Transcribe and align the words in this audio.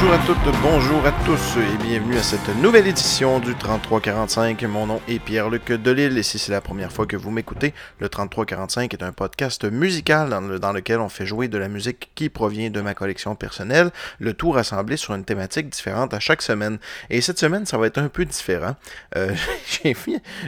Bonjour 0.00 0.14
à 0.14 0.18
toutes, 0.18 0.60
bonjour 0.62 1.06
à 1.06 1.12
tous 1.26 1.56
et 1.56 1.76
bienvenue 1.82 2.16
à 2.18 2.22
cette 2.22 2.48
nouvelle 2.62 2.86
édition 2.86 3.40
du 3.40 3.56
3345. 3.56 4.62
Mon 4.62 4.86
nom 4.86 5.00
est 5.08 5.18
Pierre-Luc 5.18 5.72
Delille 5.72 6.16
et 6.16 6.22
si 6.22 6.38
c'est 6.38 6.52
la 6.52 6.60
première 6.60 6.92
fois 6.92 7.04
que 7.04 7.16
vous 7.16 7.32
m'écoutez, 7.32 7.74
le 7.98 8.08
3345 8.08 8.94
est 8.94 9.02
un 9.02 9.10
podcast 9.10 9.64
musical 9.64 10.30
dans, 10.60 10.72
lequel 10.72 11.00
on 11.00 11.08
fait 11.08 11.26
jouer 11.26 11.48
de 11.48 11.58
la 11.58 11.68
musique 11.68 12.12
qui 12.14 12.28
provient 12.28 12.70
de 12.70 12.80
ma 12.80 12.94
collection 12.94 13.34
personnelle, 13.34 13.90
le 14.20 14.34
tout 14.34 14.52
rassemblé 14.52 14.96
sur 14.96 15.14
une 15.14 15.24
thématique 15.24 15.68
différente 15.68 16.14
à 16.14 16.20
chaque 16.20 16.42
semaine. 16.42 16.78
Et 17.10 17.20
cette 17.20 17.40
semaine, 17.40 17.66
ça 17.66 17.76
va 17.76 17.88
être 17.88 17.98
un 17.98 18.08
peu 18.08 18.24
différent. 18.24 18.76
Euh, 19.16 19.34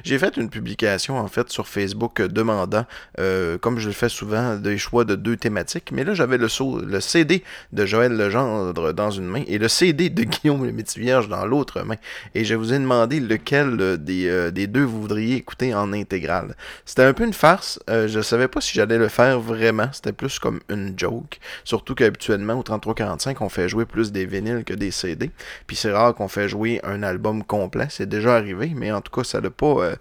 j'ai 0.05 0.19
fait, 0.19 0.37
une 0.37 0.49
publication 0.49 1.19
en 1.19 1.27
fait 1.27 1.51
sur 1.51 1.67
Facebook 1.67 2.23
demandant, 2.23 2.87
euh, 3.19 3.59
comme 3.59 3.81
je 3.81 3.89
le 3.89 3.95
fais 3.95 4.09
souvent, 4.09 4.55
des 4.55 4.79
choix 4.79 5.05
de 5.05 5.17
deux 5.17 5.37
thématiques, 5.37 5.91
mais 5.91 6.05
là 6.05 6.15
j'avais 6.15 6.39
le, 6.39 6.47
le 6.87 7.01
CD 7.01 7.43
de 7.73 7.85
Joël 7.85 8.17
Legendre 8.17 8.93
dans 8.93 9.11
une 9.11 9.27
main 9.27 9.40
et 9.49 9.59
le 9.59 9.69
CD 9.69 10.11
de 10.11 10.23
Guillaume 10.25 10.65
le 10.65 10.73
Métivierge 10.73 11.29
dans 11.29 11.45
l'autre 11.47 11.83
main. 11.83 11.97
Et 12.35 12.45
je 12.45 12.55
vous 12.55 12.73
ai 12.73 12.79
demandé 12.79 13.21
lequel 13.21 13.77
euh, 13.81 13.97
des, 13.97 14.29
euh, 14.29 14.51
des 14.51 14.67
deux 14.67 14.85
vous 14.85 15.01
voudriez 15.01 15.37
écouter 15.37 15.75
en 15.75 15.93
intégrale. 15.93 16.57
C'était 16.85 17.03
un 17.03 17.13
peu 17.13 17.25
une 17.25 17.33
farce. 17.33 17.79
Euh, 17.89 18.09
je 18.09 18.21
savais 18.21 18.49
pas 18.49 18.61
si 18.61 18.75
j'allais 18.75 18.99
le 18.99 19.09
faire 19.09 19.41
vraiment. 19.41 19.89
C'était 19.93 20.13
plus 20.13 20.39
comme 20.39 20.61
une 20.69 20.95
joke. 20.97 21.39
Surtout 21.65 21.95
qu'habituellement, 21.95 22.55
au 22.55 22.63
3345, 22.63 23.41
on 23.41 23.49
fait 23.49 23.69
jouer 23.69 23.85
plus 23.85 24.13
des 24.13 24.27
vinyles 24.27 24.65
que 24.65 24.75
des 24.75 24.91
CD. 24.91 25.31
Puis 25.67 25.77
c'est 25.77 25.93
rare 25.93 26.15
qu'on 26.15 26.29
fait 26.29 26.49
jouer 26.49 26.81
un 26.85 27.03
album 27.03 27.45
complet. 27.45 27.87
C'est 27.91 28.09
déjà 28.09 28.37
arrivé, 28.37 28.73
mais 28.75 28.93
en 28.93 29.01
tout 29.01 29.13
cas, 29.13 29.25
ça 29.25 29.41
n'a 29.41 29.51
pas, 29.51 29.93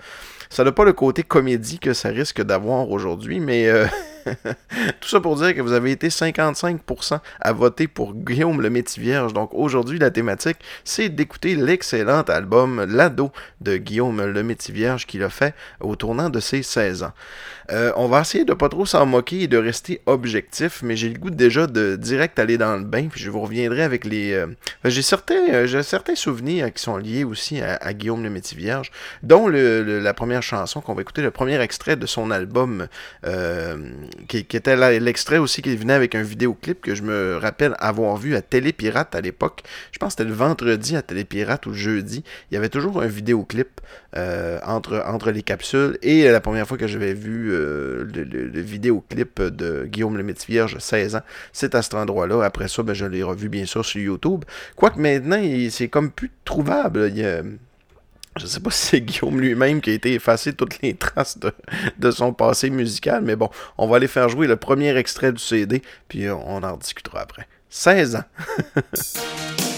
ça 0.50 0.70
pas 0.72 0.86
le 0.86 0.94
côté 0.94 1.24
comédie 1.24 1.80
que 1.80 1.94
ça 1.94 2.10
risque 2.10 2.42
d'avoir 2.42 2.90
aujourd'hui. 2.90 3.40
Mais 3.40 3.70
Tout 5.00 5.10
ça 5.10 5.20
pour 5.20 5.36
dire 5.36 5.56
que 5.56 5.62
vous 5.62 5.74
avez 5.74 5.92
été 5.92 6.10
55% 6.10 7.20
à 7.40 7.54
voter 7.54 7.88
pour 7.88 8.14
Guillaume 8.14 8.62
le 8.62 8.70
Métivierge. 8.70 9.34
Donc 9.34 9.54
aujourd'hui, 9.54 10.00
la 10.00 10.12
thématique, 10.12 10.58
c'est 10.84 11.10
d'écouter 11.10 11.56
l'excellent 11.56 12.22
album 12.24 12.86
L'ado 12.88 13.32
de 13.62 13.78
Guillaume 13.78 14.24
le 14.26 14.44
Métivierge 14.44 15.06
qu'il 15.06 15.24
a 15.24 15.30
fait 15.30 15.54
au 15.80 15.96
tournant 15.96 16.30
de 16.30 16.40
ses 16.40 16.64
16 16.64 17.04
ans. 17.04 17.14
Euh, 17.72 17.92
on 17.96 18.08
va 18.08 18.22
essayer 18.22 18.46
de 18.46 18.54
pas 18.54 18.70
trop 18.70 18.86
s'en 18.86 19.06
moquer 19.06 19.42
et 19.42 19.48
de 19.48 19.58
rester 19.58 20.02
objectif, 20.06 20.82
mais 20.82 20.96
j'ai 20.96 21.10
le 21.10 21.20
goût 21.20 21.30
déjà 21.30 21.68
de 21.68 21.96
direct 21.96 22.40
aller 22.40 22.58
dans 22.58 22.76
le 22.76 22.84
bain, 22.84 23.08
puis 23.10 23.22
je 23.22 23.30
vous 23.30 23.42
reviendrai 23.42 23.84
avec 23.84 24.06
les... 24.06 24.34
Euh, 24.34 24.48
j'ai 24.86 25.04
certains, 25.04 25.50
euh, 25.52 25.84
certains 25.84 26.16
souvenirs 26.16 26.74
qui 26.74 26.82
sont 26.82 26.98
liés 26.98 27.24
aussi 27.24 27.62
à, 27.62 27.94
Guillaume 27.94 28.24
le 28.24 28.30
Métivierge, 28.30 28.92
dont 29.24 29.48
la 29.48 30.14
première 30.14 30.42
chanson 30.42 30.82
qu'on 30.82 30.94
va 30.94 31.02
écouter, 31.02 31.22
le 31.22 31.32
premier 31.32 31.60
extrait 31.60 31.96
de 31.96 32.06
son 32.06 32.32
album 32.32 32.88
qui, 34.28 34.38
était 34.38 35.00
l'extrait 35.00 35.38
aussi 35.38 35.62
qui 35.62 35.76
venait 35.76 35.94
avec 35.94 36.16
un 36.16 36.22
vidéoclip 36.22 36.82
que 36.82 36.96
je 36.96 37.04
me 37.04 37.38
rappelle 37.38 37.76
avoir 37.80 38.18
vu 38.18 38.36
à 38.36 38.42
Télépirate 38.42 39.16
à 39.16 39.22
l'époque. 39.22 39.64
Je 39.92 40.00
pense 40.00 40.16
que 40.16 40.20
c'était 40.20 40.30
le 40.30 40.36
vendredi 40.36 40.96
à 40.96 41.02
Télépirate 41.02 41.66
ou 41.66 41.70
le 41.70 41.76
jeudi. 41.76 42.24
Il 42.52 42.56
y 42.56 42.58
avait 42.58 42.70
toujours 42.70 43.02
un 43.02 43.08
vidéoclip 43.08 43.82
euh, 44.16 44.60
entre, 44.66 45.04
entre 45.06 45.32
les 45.32 45.44
capsules. 45.44 45.98
Et 46.02 46.30
la 46.30 46.42
première 46.42 46.68
fois 46.68 46.78
que 46.78 46.88
j'avais 46.88 47.14
vu 47.14 47.52
euh, 47.52 48.06
le, 48.14 48.62
vidéoclip 48.62 49.42
de 49.42 49.86
Guillaume 49.86 50.18
le 50.18 50.34
Vierge, 50.48 50.78
16 50.78 51.16
ans, 51.16 51.22
c'est 51.54 51.76
à 51.76 51.82
cet 51.82 51.94
endroit-là. 51.94 52.44
Après 52.44 52.68
ça, 52.68 52.84
ben, 52.84 52.94
je 52.94 53.06
l'ai 53.06 53.24
revu 53.24 53.50
bien 53.50 53.66
sûr 53.66 53.86
sur 53.86 54.00
YouTube. 54.00 54.46
Quoique 54.76 55.00
maintenant, 55.00 55.42
c'est 55.70 55.88
comme 55.88 56.12
plus 56.12 56.32
trouvable. 56.46 57.12
Je 58.40 58.48
sais 58.48 58.60
pas 58.60 58.72
si 58.72 58.88
c'est 58.88 59.02
Guillaume 59.02 59.40
lui-même 59.40 59.82
qui 59.82 59.92
a 59.92 59.94
été 59.94 60.14
effacé 60.14 60.54
toutes 60.54 60.82
les 60.82 60.96
traces 60.96 61.38
de, 61.98 62.12
son 62.12 62.34
passé 62.34 62.70
musical, 62.70 63.24
mais 63.24 63.36
bon, 63.36 63.50
on 63.78 63.88
va 63.88 63.98
aller 63.98 64.08
faire 64.08 64.30
jouer 64.30 64.48
le 64.48 64.56
premier 64.56 64.96
extrait 64.98 65.32
du 65.32 65.40
CD, 65.40 65.82
puis 66.08 66.30
on 66.30 66.64
en 66.64 66.78
discutera 66.78 67.22
après. 67.22 67.48
16 67.70 68.16
ans. 68.16 68.24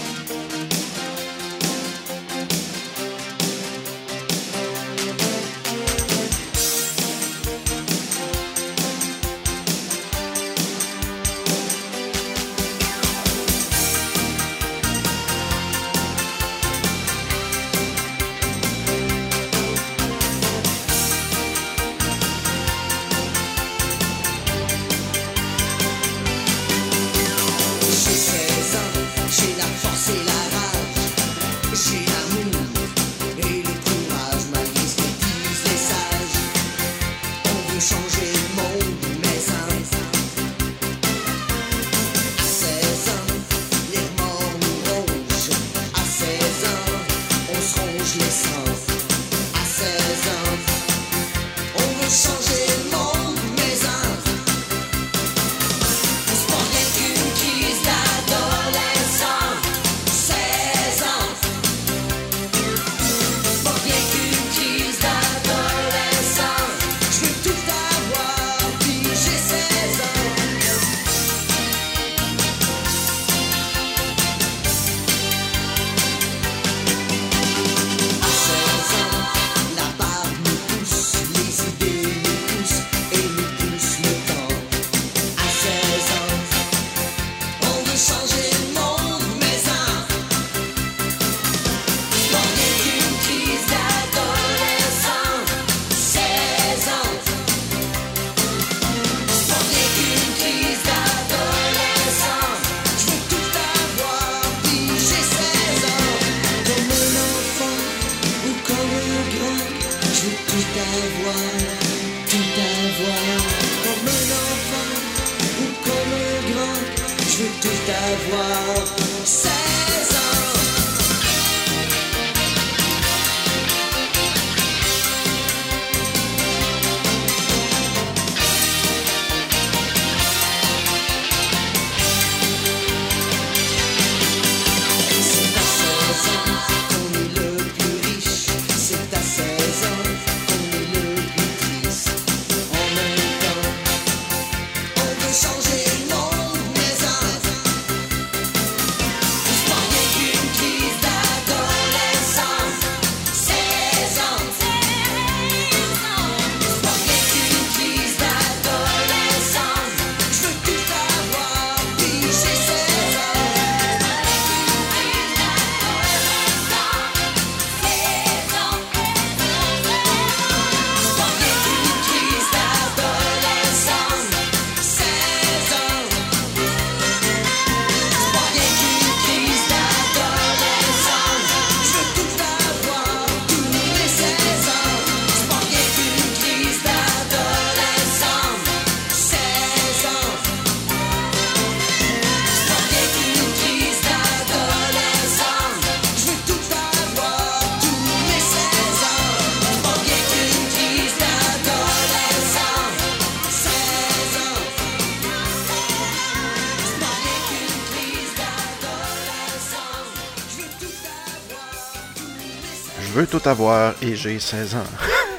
tout 213.32 213.48
avoir 213.48 213.94
et 214.02 214.14
j'ai 214.14 214.38
16 214.38 214.74
ans. 214.74 214.84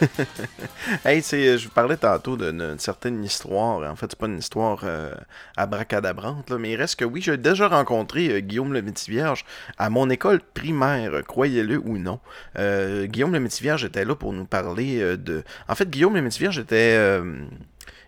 hey, 1.05 1.21
je 1.21 1.63
vous 1.63 1.69
parlais 1.69 1.95
tantôt 1.95 2.35
d'une 2.35 2.79
certaine 2.79 3.23
histoire. 3.23 3.87
En 3.87 3.95
fait, 3.95 4.07
c'est 4.09 4.17
pas 4.17 4.25
une 4.25 4.39
histoire 4.39 4.79
euh, 4.83 5.13
abracadabrante, 5.57 6.49
là, 6.49 6.57
mais 6.57 6.71
il 6.71 6.75
reste 6.75 6.95
que 6.95 7.05
oui, 7.05 7.21
j'ai 7.21 7.37
déjà 7.37 7.67
rencontré 7.67 8.29
euh, 8.29 8.39
Guillaume 8.39 8.73
le 8.73 8.81
Métivierge 8.81 9.45
à 9.77 9.91
mon 9.91 10.09
école 10.09 10.41
primaire, 10.55 11.23
croyez-le 11.27 11.77
ou 11.77 11.99
non. 11.99 12.19
Euh, 12.57 13.05
Guillaume 13.05 13.33
le 13.33 13.39
Métivierge 13.39 13.85
était 13.85 14.05
là 14.05 14.15
pour 14.15 14.33
nous 14.33 14.45
parler 14.45 14.99
euh, 14.99 15.15
de. 15.15 15.43
En 15.67 15.75
fait, 15.75 15.87
Guillaume 15.87 16.15
le 16.15 16.23
Métivierge 16.23 16.57
était 16.57 16.99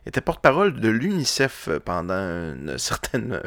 était 0.07 0.21
porte-parole 0.21 0.79
de 0.79 0.89
l'UNICEF 0.89 1.69
pendant 1.85 2.15
une 2.15 2.79
certaine 2.79 3.39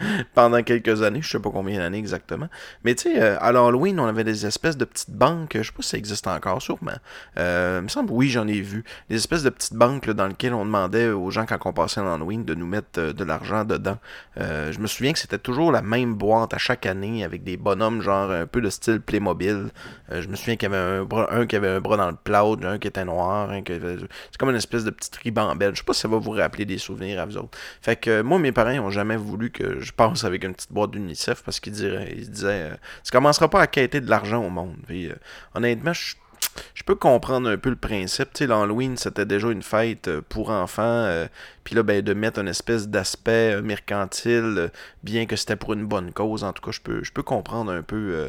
pendant 0.34 0.62
quelques 0.62 1.02
années, 1.02 1.22
je 1.22 1.30
sais 1.30 1.38
pas 1.38 1.50
combien 1.50 1.78
d'années 1.78 1.98
exactement. 1.98 2.48
Mais 2.84 2.94
tu 2.94 3.04
sais, 3.04 3.22
euh, 3.22 3.36
à 3.40 3.52
l'Halloween, 3.52 3.98
on 4.00 4.06
avait 4.06 4.24
des 4.24 4.46
espèces 4.46 4.76
de 4.76 4.84
petites 4.84 5.10
banques, 5.10 5.52
je 5.54 5.62
sais 5.62 5.72
pas 5.72 5.82
si 5.82 5.90
ça 5.90 5.98
existe 5.98 6.26
encore 6.26 6.62
sûrement. 6.62 6.98
Euh, 7.38 7.78
il 7.80 7.84
me 7.84 7.88
semble, 7.88 8.10
oui, 8.12 8.28
j'en 8.28 8.46
ai 8.46 8.60
vu. 8.60 8.84
Des 9.08 9.16
espèces 9.16 9.42
de 9.42 9.50
petites 9.50 9.74
banques 9.74 10.10
dans 10.10 10.26
lesquelles 10.26 10.54
on 10.54 10.64
demandait 10.64 11.08
aux 11.08 11.30
gens 11.30 11.46
quand 11.46 11.58
on 11.64 11.72
passait 11.72 12.02
l'Halloween 12.02 12.44
de 12.44 12.54
nous 12.54 12.66
mettre 12.66 12.98
euh, 12.98 13.12
de 13.12 13.24
l'argent 13.24 13.64
dedans. 13.64 13.98
je 14.36 14.78
me 14.78 14.86
souviens 14.86 15.12
que 15.12 15.18
c'était 15.18 15.38
toujours 15.38 15.72
la 15.72 15.82
même 15.82 16.14
boîte 16.14 16.54
à 16.54 16.58
chaque 16.58 16.86
année 16.86 17.24
avec 17.24 17.44
des 17.44 17.56
bonhommes 17.56 18.00
genre 18.00 18.30
un 18.30 18.46
peu 18.46 18.60
de 18.60 18.70
style 18.70 19.00
Playmobil. 19.00 19.70
je 20.10 20.28
me 20.28 20.36
souviens 20.36 20.56
qu'il 20.56 20.70
y 20.70 20.74
avait 20.74 21.00
un, 21.00 21.04
bras, 21.04 21.28
un 21.30 21.46
qui 21.46 21.56
avait 21.56 21.68
un 21.68 21.80
bras 21.80 21.96
dans 21.96 22.10
le 22.10 22.16
cloud, 22.24 22.64
un 22.64 22.78
qui 22.78 22.88
était 22.88 23.04
noir, 23.04 23.50
un 23.50 23.62
qui 23.62 23.72
C'est 23.72 24.38
comme 24.38 24.50
une 24.50 24.56
espèce 24.56 24.84
de 24.84 24.90
petite 24.90 25.16
ribambelle. 25.16 25.74
Je 25.74 25.80
sais 25.80 25.84
pas 25.84 25.92
si 25.92 26.00
ça 26.00 26.08
va 26.08 26.18
vous 26.18 26.30
rappeler 26.30 26.64
des 26.64 26.78
souvenirs 26.78 27.20
à 27.20 27.26
vous 27.26 27.36
autres. 27.36 27.58
Fait 27.82 27.96
que 27.96 28.22
moi, 28.22 28.38
mes 28.38 28.52
parents 28.52 28.78
ont 28.78 28.90
jamais 28.90 29.16
voulu 29.16 29.50
que 29.50 29.80
je 29.80 29.89
je 29.90 29.94
pense, 29.96 30.22
avec 30.22 30.44
une 30.44 30.54
petite 30.54 30.72
boîte 30.72 30.92
d'UNICEF 30.92 31.42
parce 31.42 31.58
qu'il 31.58 31.72
dirait, 31.72 32.14
il 32.16 32.30
disait, 32.30 32.70
euh, 32.70 32.74
tu 33.04 33.10
commenceras 33.10 33.48
pas 33.48 33.60
à 33.60 33.66
quêter 33.66 34.00
de 34.00 34.08
l'argent 34.08 34.44
au 34.44 34.48
monde. 34.48 34.76
Euh, 34.88 35.14
honnêtement, 35.54 35.92
je 35.92 36.84
peux 36.84 36.94
comprendre 36.94 37.50
un 37.50 37.58
peu 37.58 37.70
le 37.70 37.76
principe. 37.76 38.28
L'Halloween, 38.38 38.96
c'était 38.96 39.26
déjà 39.26 39.50
une 39.50 39.64
fête 39.64 40.06
euh, 40.06 40.22
pour 40.28 40.50
enfants. 40.50 40.82
Euh, 40.84 41.26
là, 41.74 41.82
ben, 41.82 42.02
de 42.02 42.14
mettre 42.14 42.40
une 42.40 42.48
espèce 42.48 42.88
d'aspect 42.88 43.54
euh, 43.54 43.62
mercantile, 43.62 44.70
bien 45.02 45.26
que 45.26 45.36
c'était 45.36 45.56
pour 45.56 45.72
une 45.72 45.86
bonne 45.86 46.12
cause. 46.12 46.44
En 46.44 46.52
tout 46.52 46.62
cas, 46.62 46.70
je 46.70 46.80
peux, 46.80 47.02
je 47.02 47.12
peux 47.12 47.22
comprendre 47.22 47.72
un 47.72 47.82
peu 47.82 48.28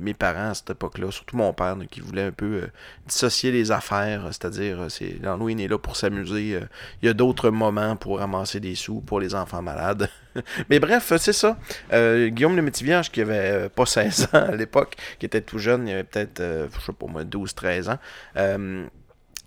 mes 0.00 0.14
parents 0.14 0.50
à 0.50 0.54
cette 0.54 0.70
époque-là, 0.70 1.10
surtout 1.10 1.36
mon 1.36 1.52
père, 1.52 1.76
qui 1.90 2.00
voulait 2.00 2.24
un 2.24 2.32
peu 2.32 2.62
dissocier 3.06 3.52
les 3.52 3.70
affaires. 3.70 4.24
C'est-à-dire, 4.26 4.86
c'est, 4.88 5.16
l'Halloween 5.22 5.60
est 5.60 5.68
là 5.68 5.78
pour 5.78 5.96
s'amuser. 5.96 6.60
Il 7.02 7.06
y 7.06 7.08
a 7.08 7.12
d'autres 7.12 7.50
moments 7.50 7.96
pour 7.96 8.18
ramasser 8.18 8.60
des 8.60 8.74
sous 8.74 9.00
pour 9.00 9.20
les 9.20 9.34
enfants 9.34 9.62
malades. 9.62 10.08
Mais 10.70 10.80
bref, 10.80 11.12
c'est 11.18 11.32
ça. 11.32 11.58
Guillaume 11.92 12.56
le 12.56 12.62
Métivierge, 12.62 13.10
qui 13.10 13.20
avait 13.20 13.68
pas 13.68 13.86
16 13.86 14.28
ans 14.32 14.48
à 14.48 14.56
l'époque, 14.56 14.96
qui 15.18 15.26
était 15.26 15.40
tout 15.40 15.58
jeune, 15.58 15.86
il 15.86 15.92
avait 15.92 16.04
peut-être, 16.04 16.40
je 16.40 16.80
sais 16.84 16.92
pas 16.92 17.06
moi, 17.06 17.24
12-13 17.24 17.90
ans. 17.90 18.88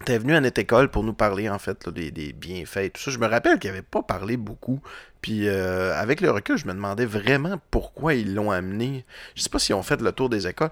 T'es 0.05 0.17
venu 0.17 0.35
à 0.35 0.41
notre 0.41 0.59
école 0.59 0.89
pour 0.89 1.03
nous 1.03 1.13
parler 1.13 1.49
en 1.49 1.59
fait 1.59 1.87
des, 1.89 2.33
bienfaits 2.33 2.77
et 2.77 2.89
tout 2.89 3.01
ça. 3.01 3.11
Je 3.11 3.19
me 3.19 3.27
rappelle 3.27 3.57
qu'il 3.59 3.69
avait 3.69 3.81
pas 3.81 4.01
parlé 4.01 4.35
beaucoup. 4.35 4.81
Puis 5.21 5.47
euh, 5.47 5.95
avec 5.95 6.19
le 6.19 6.29
recul, 6.29 6.57
je 6.57 6.67
me 6.67 6.73
demandais 6.73 7.05
vraiment 7.05 7.59
pourquoi 7.71 8.13
ils 8.13 8.33
l'ont 8.33 8.51
amené. 8.51 9.05
Je 9.35 9.43
sais 9.43 9.49
pas 9.49 9.59
s'ils 9.59 9.75
ont 9.75 9.83
fait 9.83 10.01
le 10.01 10.11
tour 10.11 10.29
des 10.29 10.47
écoles. 10.47 10.71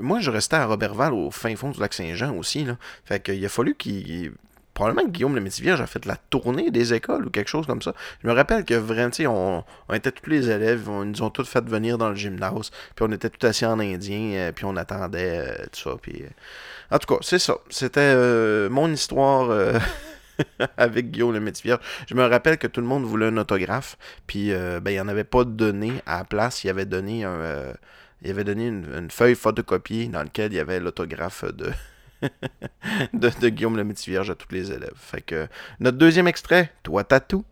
moi, 0.00 0.18
je 0.20 0.30
restais 0.30 0.56
à 0.56 0.66
Robertval 0.66 1.12
au 1.12 1.30
fin 1.30 1.54
fond 1.54 1.70
du 1.70 1.78
lac 1.78 1.94
Saint-Jean 1.94 2.34
aussi. 2.36 2.64
Là. 2.64 2.76
Fait 3.04 3.22
qu'il 3.22 3.44
a 3.44 3.48
fallu 3.48 3.76
qu'il 3.76 4.32
probablement 4.78 5.06
que 5.08 5.10
Guillaume 5.10 5.34
le 5.34 5.40
Métivierge 5.40 5.80
a 5.80 5.88
fait 5.88 6.06
la 6.06 6.14
tournée 6.14 6.70
des 6.70 6.94
écoles 6.94 7.26
ou 7.26 7.30
quelque 7.30 7.48
chose 7.48 7.66
comme 7.66 7.82
ça. 7.82 7.94
Je 8.22 8.28
me 8.28 8.32
rappelle 8.32 8.64
que 8.64 8.74
vraiment, 8.74 9.10
on, 9.26 9.64
on 9.88 9.94
était 9.94 10.12
tous 10.12 10.30
les 10.30 10.50
élèves, 10.50 10.88
on, 10.88 11.02
ils 11.02 11.10
nous 11.10 11.22
ont 11.22 11.30
tous 11.30 11.48
fait 11.48 11.64
venir 11.64 11.98
dans 11.98 12.10
le 12.10 12.14
gymnase, 12.14 12.70
puis 12.94 13.04
on 13.04 13.10
était 13.10 13.28
tous 13.28 13.44
assis 13.44 13.66
en 13.66 13.80
indien, 13.80 14.34
euh, 14.34 14.52
puis 14.52 14.64
on 14.66 14.76
attendait 14.76 15.38
euh, 15.40 15.66
tout 15.72 15.90
ça. 15.90 15.96
Puis, 16.00 16.22
En 16.90 16.98
tout 16.98 17.14
cas, 17.14 17.20
c'est 17.22 17.38
ça. 17.38 17.56
C'était 17.70 18.68
mon 18.68 18.90
histoire. 18.92 19.50
avec 20.76 21.10
Guillaume 21.10 21.32
le 21.32 21.40
Métivierge. 21.40 21.80
Je 22.08 22.14
me 22.14 22.24
rappelle 22.24 22.58
que 22.58 22.68
tout 22.68 22.80
le 22.80 22.86
monde 22.86 23.02
voulait 23.02 23.26
un 23.26 23.36
autographe, 23.38 23.98
puis 24.28 24.50
ben, 24.52 24.82
il 24.86 24.92
n'y 24.92 25.00
en 25.00 25.08
avait 25.08 25.24
pas 25.24 25.42
donné 25.42 26.00
à 26.06 26.18
la 26.18 26.24
place. 26.24 26.62
Il 26.62 26.70
avait 26.70 26.84
donné 26.84 27.24
un, 27.24 27.72
il 28.22 28.30
avait 28.30 28.44
donné 28.44 28.68
une, 28.68 28.86
une, 28.96 29.10
feuille 29.10 29.34
photocopiée 29.34 30.06
dans 30.06 30.22
laquelle 30.22 30.52
il 30.52 30.56
y 30.56 30.60
avait 30.60 30.78
l'autographe 30.80 31.44
de, 31.44 31.72
de, 33.12 33.48
Guillaume 33.48 33.76
le 33.76 33.84
Métivierge 33.84 34.30
à 34.30 34.34
tous 34.34 34.52
les 34.52 34.72
élèves. 34.72 34.94
Fait 34.96 35.20
que 35.20 35.48
notre 35.80 35.98
deuxième 35.98 36.26
extrait, 36.26 36.72
Toi 36.82 37.04
Tatou, 37.04 37.44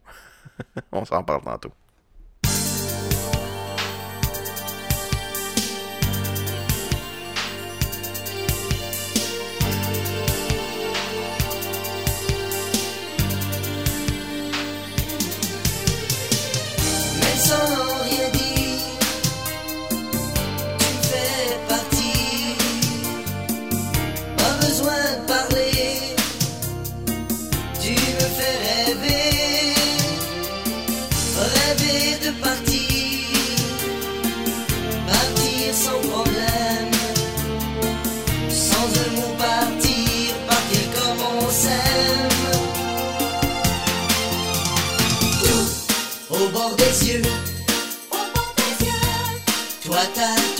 on 0.92 1.04
s'en 1.04 1.22
parle 1.22 1.42
tantôt. 1.42 1.72
Toi 49.84 50.00
t'as 50.14 50.55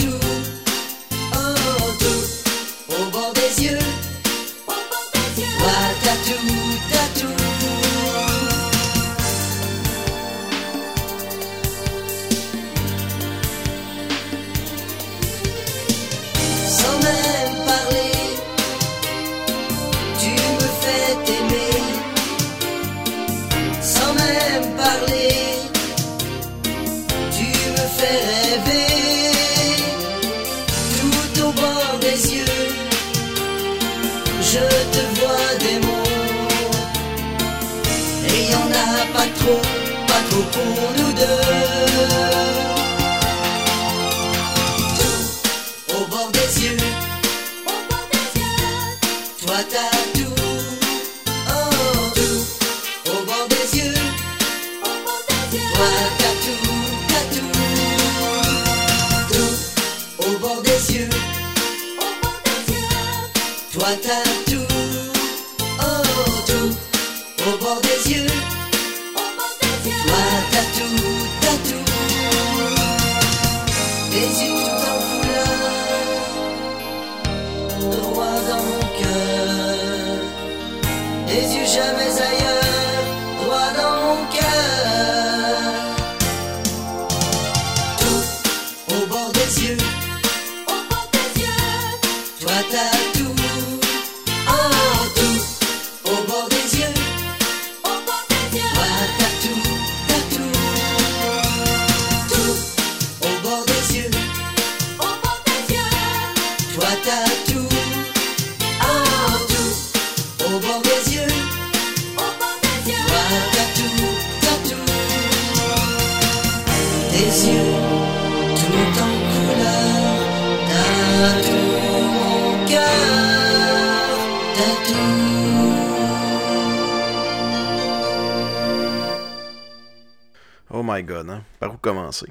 hein? 130.97 131.43
par 131.61 131.75
où 131.75 131.77
commencer? 131.77 132.27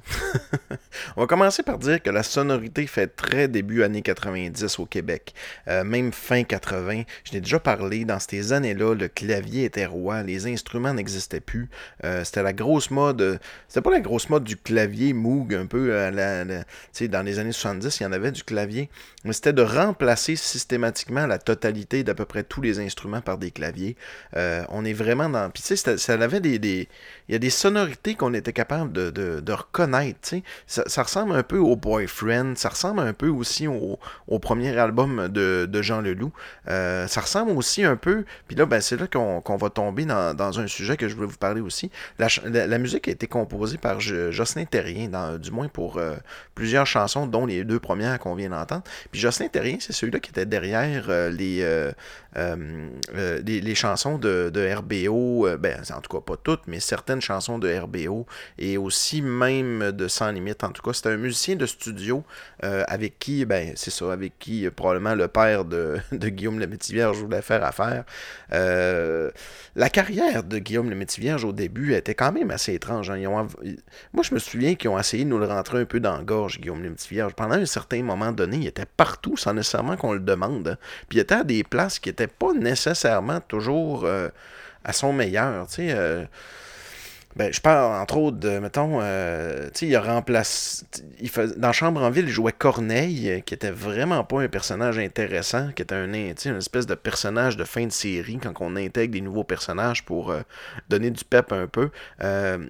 On 1.17 1.21
va 1.21 1.27
commencer 1.27 1.63
par 1.63 1.77
dire 1.77 2.01
que 2.01 2.09
la 2.09 2.23
sonorité 2.23 2.87
fait 2.87 3.07
très 3.07 3.47
début 3.47 3.83
années 3.83 4.01
90 4.01 4.79
au 4.79 4.85
Québec, 4.85 5.33
euh, 5.67 5.83
même 5.83 6.11
fin 6.11 6.43
80. 6.43 7.03
Je 7.23 7.33
l'ai 7.33 7.41
déjà 7.41 7.59
parlé, 7.59 8.05
dans 8.05 8.19
ces 8.19 8.53
années-là, 8.53 8.93
le 8.95 9.07
clavier 9.07 9.65
était 9.65 9.85
roi, 9.85 10.23
les 10.23 10.47
instruments 10.47 10.93
n'existaient 10.93 11.39
plus. 11.39 11.69
Euh, 12.03 12.23
c'était 12.23 12.43
la 12.43 12.53
grosse 12.53 12.91
mode, 12.91 13.39
c'était 13.67 13.81
pas 13.81 13.91
la 13.91 13.99
grosse 13.99 14.29
mode 14.29 14.43
du 14.43 14.57
clavier 14.57 15.13
Moog, 15.13 15.53
un 15.53 15.65
peu, 15.65 15.91
dans 15.91 17.25
les 17.25 17.39
années 17.39 17.51
70, 17.51 17.99
il 17.99 18.03
y 18.03 18.05
en 18.05 18.11
avait 18.11 18.31
du 18.31 18.43
clavier, 18.43 18.89
mais 19.23 19.33
c'était 19.33 19.53
de 19.53 19.61
remplacer 19.61 20.35
systématiquement 20.35 21.27
la 21.27 21.37
totalité 21.37 22.03
d'à 22.03 22.13
peu 22.13 22.25
près 22.25 22.43
tous 22.43 22.61
les 22.61 22.79
instruments 22.79 23.21
par 23.21 23.37
des 23.37 23.51
claviers. 23.51 23.95
Euh, 24.35 24.63
on 24.69 24.85
est 24.85 24.93
vraiment 24.93 25.29
dans... 25.29 25.49
Puis 25.49 25.63
tu 25.63 25.75
sais, 25.75 25.97
ça 25.97 26.13
avait 26.13 26.39
des... 26.39 26.87
Il 27.27 27.31
y 27.31 27.35
a 27.35 27.39
des 27.39 27.49
sonorités 27.49 28.15
qu'on 28.15 28.33
était 28.33 28.53
capable 28.55 28.91
de, 28.91 29.11
de, 29.11 29.53
reconnaître. 29.53 30.33
Ça, 30.65 30.83
ça, 30.87 31.03
ressemble 31.03 31.33
un 31.33 31.43
peu 31.43 31.59
au 31.59 31.75
Boyfriend, 31.75 32.55
ça 32.55 32.69
ressemble 32.69 33.01
un 33.01 33.13
peu 33.13 33.27
aussi 33.27 33.67
au, 33.67 33.99
au 34.27 34.39
premier 34.39 34.75
album 34.77 35.27
de, 35.27 35.67
de 35.69 35.81
Jean 35.83 36.01
Leloup. 36.01 36.31
Euh, 36.67 37.05
ça 37.07 37.21
ressemble 37.21 37.51
aussi 37.51 37.83
un 37.83 37.95
peu, 37.95 38.25
puis 38.47 38.55
là, 38.55 38.65
ben, 38.65 38.81
c'est 38.81 38.99
là 38.99 39.05
qu'on 39.07 39.57
va 39.57 39.69
tomber 39.69 40.05
dans, 40.05 40.33
dans, 40.33 40.59
un 40.59 40.67
sujet 40.67 40.97
que 40.97 41.07
je 41.07 41.15
voulais 41.15 41.27
vous 41.27 41.37
parler 41.37 41.61
aussi. 41.61 41.91
La, 42.17 42.27
la, 42.45 42.77
musique 42.77 43.07
a 43.07 43.11
été 43.11 43.27
composée 43.27 43.77
par 43.77 43.99
Jocelyn 43.99 44.65
Terrien, 44.65 45.09
dans, 45.09 45.37
du 45.37 45.51
moins 45.51 45.67
pour 45.67 45.97
euh, 45.97 46.15
plusieurs 46.55 46.87
chansons, 46.87 47.27
dont 47.27 47.45
les 47.45 47.63
deux 47.63 47.79
premières 47.79 48.17
qu'on 48.19 48.35
vient 48.35 48.49
d'entendre. 48.49 48.83
Puis 49.11 49.19
Jocelyn 49.19 49.49
Terrien, 49.49 49.77
c'est 49.79 49.93
celui-là 49.93 50.19
qui 50.19 50.31
était 50.31 50.45
derrière 50.45 51.05
euh, 51.09 51.29
les, 51.29 51.55
les, 53.43 53.61
les, 53.61 53.75
chansons 53.75 54.17
de, 54.17 54.49
de 54.53 54.73
RBO, 54.73 55.47
ben, 55.59 55.81
en 55.93 56.01
tout 56.01 56.17
cas 56.17 56.21
pas 56.21 56.37
toutes, 56.41 56.61
mais 56.67 56.79
certaines 56.79 57.21
chansons 57.21 57.59
de 57.59 57.73
RBO 57.77 58.25
et 58.57 58.77
aussi 58.77 59.21
même 59.21 59.91
de 59.91 60.07
Sans 60.07 60.31
Limite. 60.31 60.63
En 60.63 60.69
tout 60.69 60.81
cas, 60.81 60.91
c'est 60.93 61.07
un 61.07 61.17
musicien 61.17 61.55
de 61.55 61.65
studio 61.65 62.23
euh, 62.63 62.83
avec 62.87 63.19
qui, 63.19 63.45
ben, 63.45 63.73
c'est 63.75 63.91
ça, 63.91 64.11
avec 64.11 64.37
qui 64.39 64.65
euh, 64.65 64.71
probablement 64.71 65.15
le 65.15 65.27
père 65.27 65.65
de, 65.65 65.97
de 66.11 66.29
Guillaume 66.29 66.59
le 66.59 66.67
Métivierge 66.67 67.17
voulait 67.17 67.41
faire 67.41 67.63
affaire. 67.63 68.05
Euh, 68.53 69.31
la 69.75 69.89
carrière 69.89 70.43
de 70.43 70.57
Guillaume 70.59 70.89
le 70.89 70.95
Métivierge 70.95 71.43
au 71.43 71.51
début 71.51 71.93
était 71.93 72.15
quand 72.15 72.31
même 72.31 72.51
assez 72.51 72.73
étrange. 72.73 73.09
Hein. 73.09 73.47
Moi, 74.13 74.23
je 74.23 74.33
me 74.33 74.39
souviens 74.39 74.75
qu'ils 74.75 74.89
ont 74.89 74.99
essayé 74.99 75.23
de 75.23 75.29
nous 75.29 75.39
le 75.39 75.45
rentrer 75.45 75.81
un 75.81 75.85
peu 75.85 75.99
dans 75.99 76.17
la 76.17 76.23
gorge, 76.23 76.59
Guillaume 76.59 76.81
le 76.81 76.89
Métivierge. 76.89 77.33
Pendant 77.33 77.55
un 77.55 77.65
certain 77.65 78.01
moment 78.03 78.31
donné, 78.31 78.57
il 78.57 78.67
était 78.67 78.85
partout 78.85 79.37
sans 79.37 79.53
nécessairement 79.53 79.97
qu'on 79.97 80.13
le 80.13 80.19
demande. 80.19 80.67
Hein. 80.69 80.77
Puis 81.09 81.17
il 81.17 81.21
était 81.21 81.35
à 81.35 81.43
des 81.43 81.63
places 81.63 81.99
qui 81.99 82.09
n'étaient 82.09 82.27
pas 82.27 82.53
nécessairement 82.53 83.41
toujours 83.41 84.07
à 84.83 84.93
son 84.93 85.13
meilleur. 85.13 85.67
Tu 85.67 85.89
sais 85.89 86.27
ben, 87.35 87.51
je 87.51 87.59
parle 87.59 88.01
entre 88.01 88.17
autres 88.17 88.37
de, 88.37 88.59
mettons, 88.59 88.99
euh, 89.01 89.65
tu 89.65 89.79
sais, 89.79 89.87
il 89.87 89.95
a 89.95 90.01
remplacé. 90.01 90.85
Il 91.19 91.29
dans 91.57 91.73
Chambre 91.73 92.01
en 92.01 92.09
Ville, 92.09 92.25
il 92.25 92.31
jouait 92.31 92.53
Corneille, 92.53 93.43
qui 93.45 93.53
était 93.53 93.71
vraiment 93.71 94.23
pas 94.23 94.41
un 94.41 94.47
personnage 94.47 94.97
intéressant, 94.97 95.71
qui 95.75 95.81
était 95.81 95.95
un, 95.95 96.13
une 96.13 96.57
espèce 96.57 96.85
de 96.85 96.95
personnage 96.95 97.57
de 97.57 97.65
fin 97.65 97.85
de 97.85 97.91
série 97.91 98.39
quand 98.41 98.53
on 98.61 98.77
intègre 98.77 99.13
des 99.13 99.21
nouveaux 99.21 99.43
personnages 99.43 100.05
pour 100.05 100.31
euh, 100.31 100.41
donner 100.87 101.11
du 101.11 101.25
pep 101.25 101.51
un 101.51 101.67
peu. 101.67 101.89
Euh, 102.23 102.65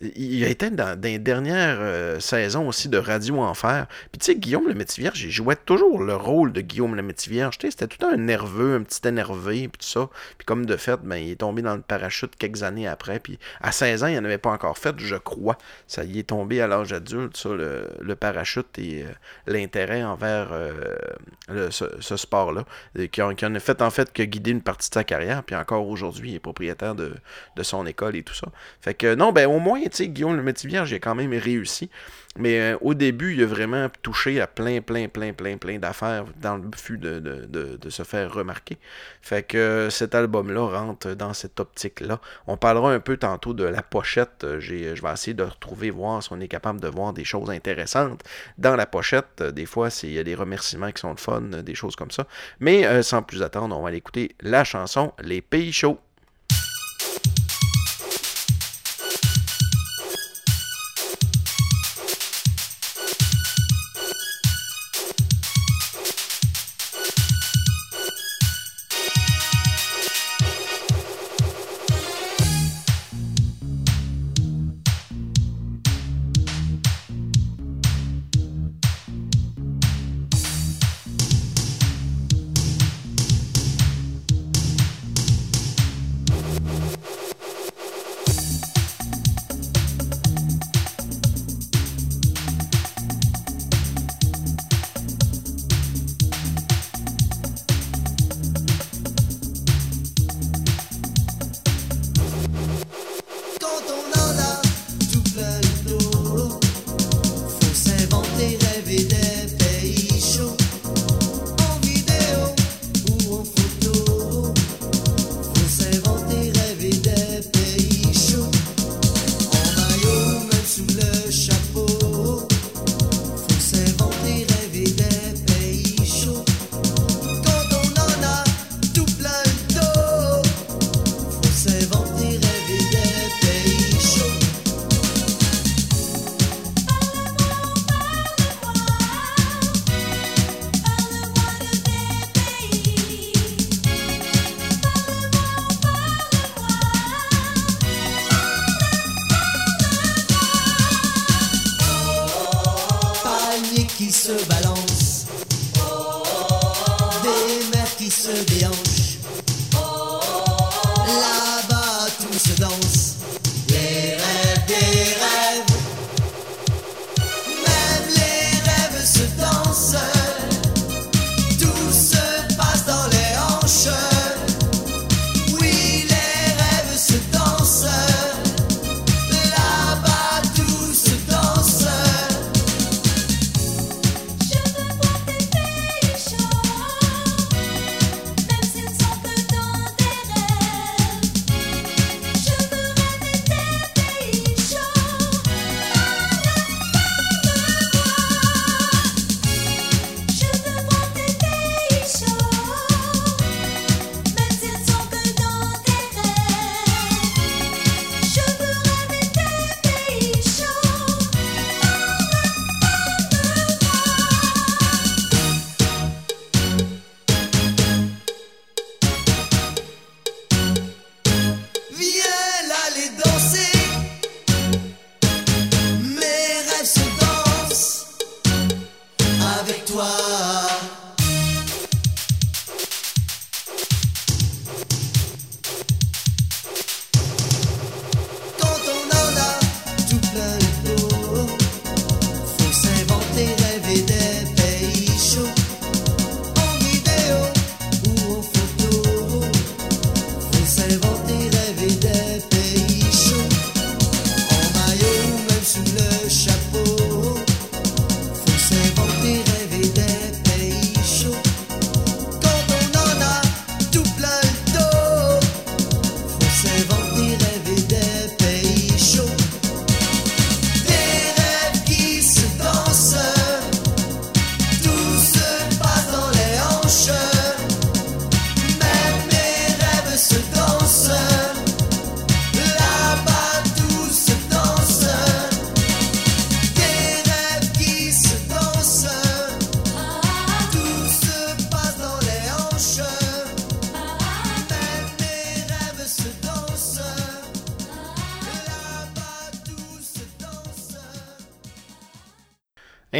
il 0.00 0.44
a 0.44 0.48
été 0.48 0.70
dans, 0.70 0.98
dans 0.98 1.08
les 1.08 1.18
dernières 1.18 1.78
euh, 1.80 2.20
saisons 2.20 2.66
aussi 2.68 2.88
de 2.88 2.96
Radio 2.96 3.40
Enfer. 3.40 3.86
Puis 4.10 4.18
tu 4.18 4.26
sais, 4.26 4.34
Guillaume 4.34 4.66
le 4.66 4.74
Métivierge, 4.74 5.22
il 5.22 5.30
jouait 5.30 5.56
toujours 5.56 6.02
le 6.02 6.16
rôle 6.16 6.52
de 6.52 6.62
Guillaume 6.62 6.94
le 6.94 7.02
Métivierge. 7.02 7.58
C'était 7.60 7.86
tout 7.86 8.06
un 8.06 8.16
nerveux, 8.16 8.76
un 8.76 8.82
petit 8.82 9.06
énervé, 9.06 9.68
puis 9.68 9.78
tout 9.78 9.86
ça. 9.86 10.08
Puis 10.38 10.46
comme 10.46 10.64
de 10.64 10.76
fait, 10.76 11.00
ben, 11.02 11.16
il 11.16 11.32
est 11.32 11.36
tombé 11.36 11.60
dans 11.60 11.74
le 11.74 11.82
parachute 11.82 12.34
quelques 12.36 12.62
années 12.62 12.88
après. 12.88 13.20
Puis 13.20 13.38
à 13.60 13.72
16 13.72 14.04
ans, 14.04 14.06
il 14.06 14.14
n'en 14.14 14.24
avait 14.24 14.38
pas 14.38 14.50
encore 14.50 14.78
fait, 14.78 14.94
je 14.98 15.16
crois. 15.16 15.58
Ça 15.86 16.04
y 16.04 16.18
est 16.18 16.28
tombé 16.28 16.62
à 16.62 16.66
l'âge 16.66 16.94
adulte, 16.94 17.36
ça, 17.36 17.50
le, 17.50 18.14
parachute 18.18 18.78
et 18.78 19.02
euh, 19.02 19.06
l'intérêt 19.46 20.02
envers 20.02 20.48
euh, 20.52 21.70
ce, 21.70 22.16
sport-là. 22.16 22.64
Qui, 23.12 23.22
en 23.22 23.54
a 23.54 23.60
fait 23.60 23.82
en 23.82 23.90
fait 23.90 24.12
que 24.12 24.22
guider 24.22 24.50
une 24.50 24.62
partie 24.62 24.88
de 24.88 24.94
sa 24.94 25.04
carrière. 25.04 25.42
Puis 25.42 25.54
encore 25.56 25.86
aujourd'hui, 25.86 26.30
il 26.30 26.34
est 26.36 26.40
propriétaire 26.40 26.94
de, 26.94 27.14
de 27.56 27.62
son 27.62 27.84
école 27.86 28.16
et 28.16 28.22
tout 28.22 28.34
ça. 28.34 28.48
Fait 28.80 28.94
que 28.94 29.14
non, 29.14 29.32
ben 29.32 29.46
au 29.46 29.58
moins, 29.58 29.80
sais, 29.96 30.08
Guillaume 30.08 30.36
le 30.36 30.42
Métivier, 30.42 30.82
j'ai 30.84 31.00
quand 31.00 31.14
même 31.14 31.32
réussi. 31.32 31.90
Mais 32.38 32.60
euh, 32.60 32.78
au 32.80 32.94
début, 32.94 33.34
il 33.34 33.42
a 33.42 33.46
vraiment 33.46 33.88
touché 34.02 34.40
à 34.40 34.46
plein, 34.46 34.80
plein, 34.80 35.08
plein, 35.08 35.32
plein, 35.32 35.56
plein 35.56 35.78
d'affaires 35.78 36.26
dans 36.40 36.56
le 36.56 36.62
but 36.62 37.00
de, 37.00 37.90
se 37.90 38.04
faire 38.04 38.32
remarquer. 38.32 38.78
Fait 39.20 39.42
que 39.42 39.58
euh, 39.58 39.90
cet 39.90 40.14
album-là 40.14 40.78
rentre 40.78 41.14
dans 41.14 41.34
cette 41.34 41.58
optique-là. 41.58 42.20
On 42.46 42.56
parlera 42.56 42.92
un 42.92 43.00
peu 43.00 43.16
tantôt 43.16 43.52
de 43.52 43.64
la 43.64 43.82
pochette. 43.82 44.44
Euh, 44.44 44.60
je 44.60 44.74
vais 44.74 45.12
essayer 45.12 45.34
de 45.34 45.42
retrouver, 45.42 45.90
voir 45.90 46.22
si 46.22 46.32
on 46.32 46.40
est 46.40 46.46
capable 46.46 46.80
de 46.80 46.86
voir 46.86 47.12
des 47.12 47.24
choses 47.24 47.50
intéressantes 47.50 48.22
dans 48.58 48.76
la 48.76 48.86
pochette. 48.86 49.42
Des 49.42 49.66
fois, 49.66 49.88
il 50.04 50.12
y 50.12 50.18
a 50.20 50.24
des 50.24 50.36
remerciements 50.36 50.92
qui 50.92 51.00
sont 51.00 51.10
le 51.10 51.16
fun, 51.16 51.40
des 51.40 51.74
choses 51.74 51.96
comme 51.96 52.12
ça. 52.12 52.28
Mais 52.60 53.02
sans 53.02 53.22
plus 53.22 53.42
attendre, 53.42 53.76
on 53.76 53.82
va 53.82 53.88
aller 53.88 53.98
écouter 53.98 54.36
la 54.40 54.62
chanson 54.62 55.12
Les 55.20 55.40
Pays 55.40 55.72
Chauds. 55.72 55.98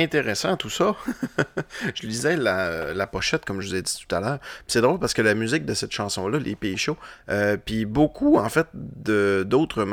Intéressant 0.00 0.56
tout 0.56 0.70
ça. 0.70 0.96
je 1.94 2.06
lisais 2.06 2.36
la, 2.36 2.92
la, 2.94 3.06
pochette, 3.06 3.44
comme 3.44 3.60
je 3.60 3.68
vous 3.68 3.74
ai 3.74 3.82
dit 3.82 4.06
tout 4.06 4.14
à 4.14 4.20
l'heure. 4.20 4.38
C'est 4.66 4.80
drôle 4.80 4.98
parce 4.98 5.14
que 5.14 5.22
la 5.22 5.34
musique 5.34 5.64
de 5.64 5.74
cette 5.74 5.92
chanson-là, 5.92 6.38
Les 6.38 6.56
Pays 6.56 6.76
Chauds, 6.76 6.96
euh, 7.28 7.56
puis 7.62 7.84
beaucoup, 7.84 8.36
en 8.38 8.48
fait, 8.48 8.66
d'autres 8.74 9.84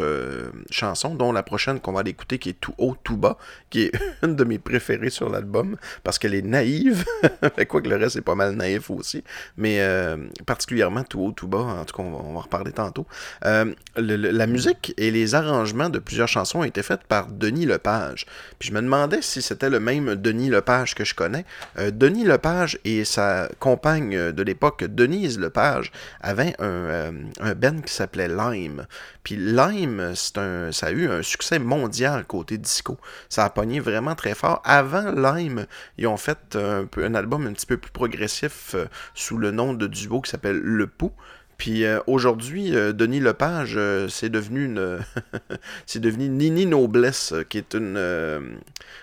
euh, 0.00 0.50
chansons, 0.70 1.14
dont 1.14 1.32
la 1.32 1.42
prochaine 1.42 1.80
qu'on 1.80 1.92
va 1.92 2.02
l'écouter, 2.02 2.38
qui 2.38 2.50
est 2.50 2.60
Tout 2.60 2.74
haut, 2.78 2.96
tout 3.02 3.16
bas, 3.16 3.38
qui 3.70 3.82
est 3.82 3.92
une 4.22 4.36
de 4.36 4.44
mes 4.44 4.58
préférées 4.58 5.10
sur 5.10 5.28
l'album, 5.28 5.76
parce 6.04 6.18
qu'elle 6.18 6.34
est 6.34 6.42
naïve. 6.42 7.04
Quoi 7.68 7.82
que 7.82 7.88
le 7.88 7.96
reste 7.96 8.16
est 8.16 8.22
pas 8.22 8.34
mal 8.34 8.54
naïf 8.54 8.90
aussi. 8.90 9.22
Mais 9.56 9.80
euh, 9.80 10.16
particulièrement 10.46 11.04
Tout 11.04 11.20
haut, 11.20 11.32
tout 11.32 11.48
bas, 11.48 11.58
en 11.58 11.84
tout 11.84 11.96
cas, 11.96 12.02
on 12.02 12.10
va, 12.10 12.38
en 12.38 12.40
reparler 12.40 12.72
tantôt. 12.72 13.06
la 13.42 14.46
musique 14.46 14.94
et 14.96 15.10
les 15.10 15.34
arrangements 15.34 15.88
de 15.88 15.98
plusieurs 15.98 16.28
chansons 16.28 16.60
ont 16.60 16.64
été 16.64 16.82
faites 16.82 17.04
par 17.04 17.28
Denis 17.28 17.66
Lepage. 17.66 18.26
Puis 18.58 18.68
je 18.68 18.74
me 18.74 18.80
demandais 18.80 19.22
si 19.22 19.42
c'était 19.42 19.70
le 19.70 19.80
même 19.80 20.14
Denis 20.18 20.50
Lepage 20.50 20.94
que 20.94 21.04
je 21.04 21.14
connais. 21.14 21.44
Euh, 21.78 21.90
Denis 21.90 22.24
Lepage 22.24 22.78
et 22.84 23.04
sa 23.04 23.48
compagne 23.58 24.32
de 24.32 24.42
l'époque, 24.42 24.84
Denise 24.84 25.38
Lepage, 25.38 25.92
avaient 26.20 26.54
un, 26.58 26.64
euh, 26.64 27.12
un 27.40 27.54
band 27.54 27.80
qui 27.80 27.92
s'appelait 27.92 28.28
Lime. 28.28 28.86
Puis 29.22 29.36
Lime, 29.36 30.14
ça 30.14 30.86
a 30.86 30.90
eu 30.90 31.08
un 31.08 31.22
succès 31.22 31.58
mondial 31.58 32.24
côté 32.24 32.58
disco. 32.58 32.98
Ça 33.28 33.44
a 33.44 33.50
pogné 33.50 33.80
vraiment 33.80 34.14
très 34.14 34.34
fort. 34.34 34.62
Avant 34.64 35.12
Lime, 35.12 35.66
ils 35.96 36.06
ont 36.06 36.16
fait 36.16 36.56
un, 36.56 36.86
un 36.96 37.14
album 37.14 37.46
un 37.46 37.52
petit 37.52 37.66
peu 37.66 37.76
plus 37.76 37.90
progressif 37.90 38.74
euh, 38.74 38.86
sous 39.14 39.38
le 39.38 39.50
nom 39.50 39.74
de 39.74 39.86
duo 39.86 40.20
qui 40.20 40.30
s'appelle 40.30 40.58
Le 40.58 40.86
Pou. 40.86 41.12
Puis 41.58 41.84
euh, 41.84 41.98
aujourd'hui, 42.06 42.74
euh, 42.74 42.92
Denis 42.92 43.18
Lepage, 43.18 43.74
euh, 43.76 44.06
c'est 44.08 44.28
devenu 44.28 44.64
une. 44.64 45.00
c'est 45.86 45.98
devenu 45.98 46.28
Nini 46.28 46.66
Noblesse, 46.66 47.34
qui 47.48 47.58
est 47.58 47.74
une. 47.74 48.60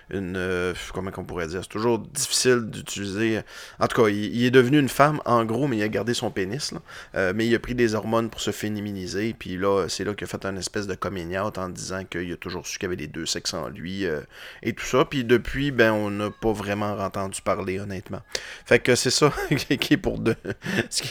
une 0.09 0.73
comment 0.93 1.11
on 1.17 1.23
pourrait 1.25 1.47
dire 1.47 1.59
C'est 1.63 1.69
toujours 1.69 1.99
difficile 1.99 2.61
d'utiliser. 2.61 3.41
En 3.77 3.87
tout 3.87 4.01
cas, 4.01 4.07
il, 4.07 4.45
est 4.45 4.51
devenu 4.51 4.79
une 4.79 4.87
femme, 4.87 5.19
en 5.25 5.43
gros, 5.43 5.67
mais 5.67 5.77
il 5.77 5.83
a 5.83 5.89
gardé 5.89 6.13
son 6.13 6.31
pénis. 6.31 6.73
mais 7.13 7.45
il 7.45 7.53
a 7.53 7.59
pris 7.59 7.75
des 7.75 7.93
hormones 7.93 8.29
pour 8.29 8.39
se 8.39 8.51
féminiser. 8.51 9.35
Puis 9.37 9.57
là, 9.57 9.87
c'est 9.89 10.05
là 10.05 10.13
qu'il 10.13 10.23
a 10.23 10.27
fait 10.27 10.45
un 10.45 10.55
espèce 10.55 10.87
de 10.87 10.95
coming 10.95 11.35
en 11.37 11.69
disant 11.69 12.05
qu'il 12.05 12.31
a 12.31 12.37
toujours 12.37 12.65
su 12.65 12.79
qu'il 12.79 12.85
avait 12.85 12.95
les 12.95 13.07
deux 13.07 13.25
sexes 13.25 13.53
en 13.53 13.67
lui 13.67 14.05
et 14.63 14.73
tout 14.73 14.85
ça. 14.85 15.03
Puis 15.03 15.25
depuis, 15.25 15.71
ben, 15.71 15.91
on 15.91 16.09
n'a 16.09 16.29
pas 16.29 16.53
vraiment 16.53 16.97
entendu 16.99 17.41
parler, 17.41 17.81
honnêtement. 17.81 18.21
Fait 18.65 18.79
que 18.79 18.95
c'est 18.95 19.11
ça 19.11 19.33
qui 19.79 19.93
est 19.93 19.97
pour 19.97 20.19
deux. 20.19 20.37
ce 20.89 21.01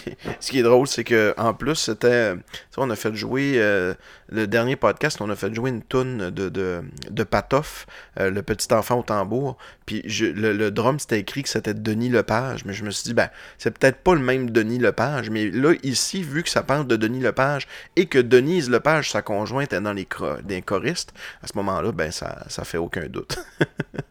qui 0.51 0.59
est 0.59 0.63
drôle, 0.63 0.87
c'est 0.87 1.05
que 1.05 1.34
en 1.37 1.55
plus, 1.55 1.77
c'était. 1.77 2.35
On 2.77 2.91
a 2.91 2.97
fait 2.97 3.15
jouer. 3.15 3.55
Euh, 3.57 3.95
le 4.29 4.47
dernier 4.47 4.77
podcast, 4.77 5.21
on 5.21 5.31
a 5.31 5.37
fait 5.37 5.55
jouer 5.55 5.71
une 5.71 5.83
toune 5.83 6.31
de, 6.31 6.49
de, 6.49 6.83
de 7.11 7.25
Patoff, 7.25 7.87
euh, 8.19 8.31
le 8.31 8.43
petit 8.43 8.73
enfant 8.73 8.99
au 8.99 9.03
tambour. 9.03 9.57
Puis 9.87 10.03
le, 10.03 10.71
drum, 10.71 10.99
c'était 10.99 11.21
écrit 11.21 11.43
que 11.43 11.49
c'était 11.49 11.75
Denis 11.75 12.09
Lepage. 12.09 12.65
Mais 12.65 12.73
je 12.73 12.85
me 12.85 12.91
suis 12.91 13.05
dit, 13.05 13.15
ben, 13.15 13.29
c'est 13.59 13.77
peut-être 13.77 13.99
pas 13.99 14.15
le 14.15 14.21
même 14.21 14.51
Denis 14.51 14.79
Lepage. 14.79 15.31
Mais 15.31 15.51
là, 15.51 15.75
ici, 15.83 16.23
vu 16.23 16.43
que 16.43 16.49
ça 16.49 16.63
parle 16.63 16.87
de 16.87 16.97
Denis 16.97 17.21
Lepage 17.21 17.69
et 17.97 18.07
que 18.07 18.19
Denise 18.19 18.71
Lepage, 18.71 19.11
sa 19.11 19.23
conjointe, 19.23 19.73
est 19.73 19.81
dans 19.81 19.93
les, 19.93 20.09
des 20.43 20.63
choristes, 20.63 21.13
à 21.43 21.47
ce 21.47 21.53
moment-là, 21.57 21.93
ben, 21.93 22.11
ça, 22.11 22.45
ça 22.49 22.65
fait 22.65 22.79
aucun 22.79 23.07
doute. 23.07 23.39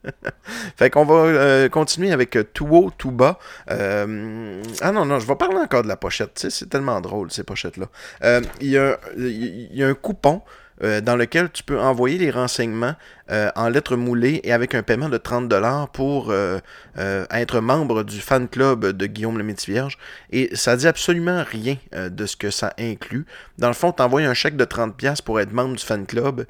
fait 0.78 0.90
qu'on 0.90 1.06
va 1.06 1.16
euh, 1.16 1.70
continuer 1.70 2.12
avec 2.12 2.38
tout 2.54 2.68
haut, 2.72 2.92
tout 2.96 3.12
bas. 3.12 3.40
ah 3.68 4.06
non, 4.06 5.06
non, 5.06 5.20
je 5.20 5.28
vais 5.28 5.36
parler 5.36 5.58
encore 5.58 5.84
de 5.84 5.88
la 5.88 5.98
pochette. 5.98 6.46
C'est 6.50 6.70
tellement 6.70 7.02
drôle 7.02 7.12
ces 7.30 7.43
pochettes-là. 7.43 7.88
Euh, 8.23 8.41
il 8.62 8.69
y, 8.69 8.78
a 9.84 9.88
un 9.88 9.93
coupon 9.93 10.41
euh, 10.84 11.02
dans 11.02 11.15
lequel 11.15 11.52
tu 11.52 11.63
peux 11.63 11.80
envoyer 11.80 12.17
les 12.17 12.32
renseignements 12.32 12.95
euh, 13.32 13.49
en 13.56 13.69
lettres 13.69 13.95
moulées 13.95 14.41
et 14.43 14.52
avec 14.52 14.76
un 14.76 14.84
paiement 14.84 15.10
de 15.10 15.17
30$ 15.17 15.88
pour 15.93 16.34
être 16.34 17.60
membre 17.60 18.04
du 18.04 18.19
fan 18.19 18.47
club 18.47 18.86
de 18.86 19.06
Guillaume 19.06 19.38
le 19.38 19.43
Métis-Vierge. 19.43 19.97
Et 20.32 20.56
ça 20.56 20.76
dit 20.76 20.88
absolument 20.88 21.43
rien 21.45 21.78
de 21.93 22.26
ce 22.26 22.36
que 22.36 22.49
ça 22.49 22.73
inclut. 22.80 23.26
Dans 23.58 23.69
le 23.69 23.73
fond, 23.73 23.91
tu 23.91 24.02
envoies 24.02 24.21
un 24.21 24.34
chèque 24.34 24.58
de 24.58 24.65
30$ 24.65 25.21
pour 25.23 25.39
être 25.39 25.54
membre 25.54 25.76
du 25.76 25.84
fan 25.84 26.06
club 26.06 26.45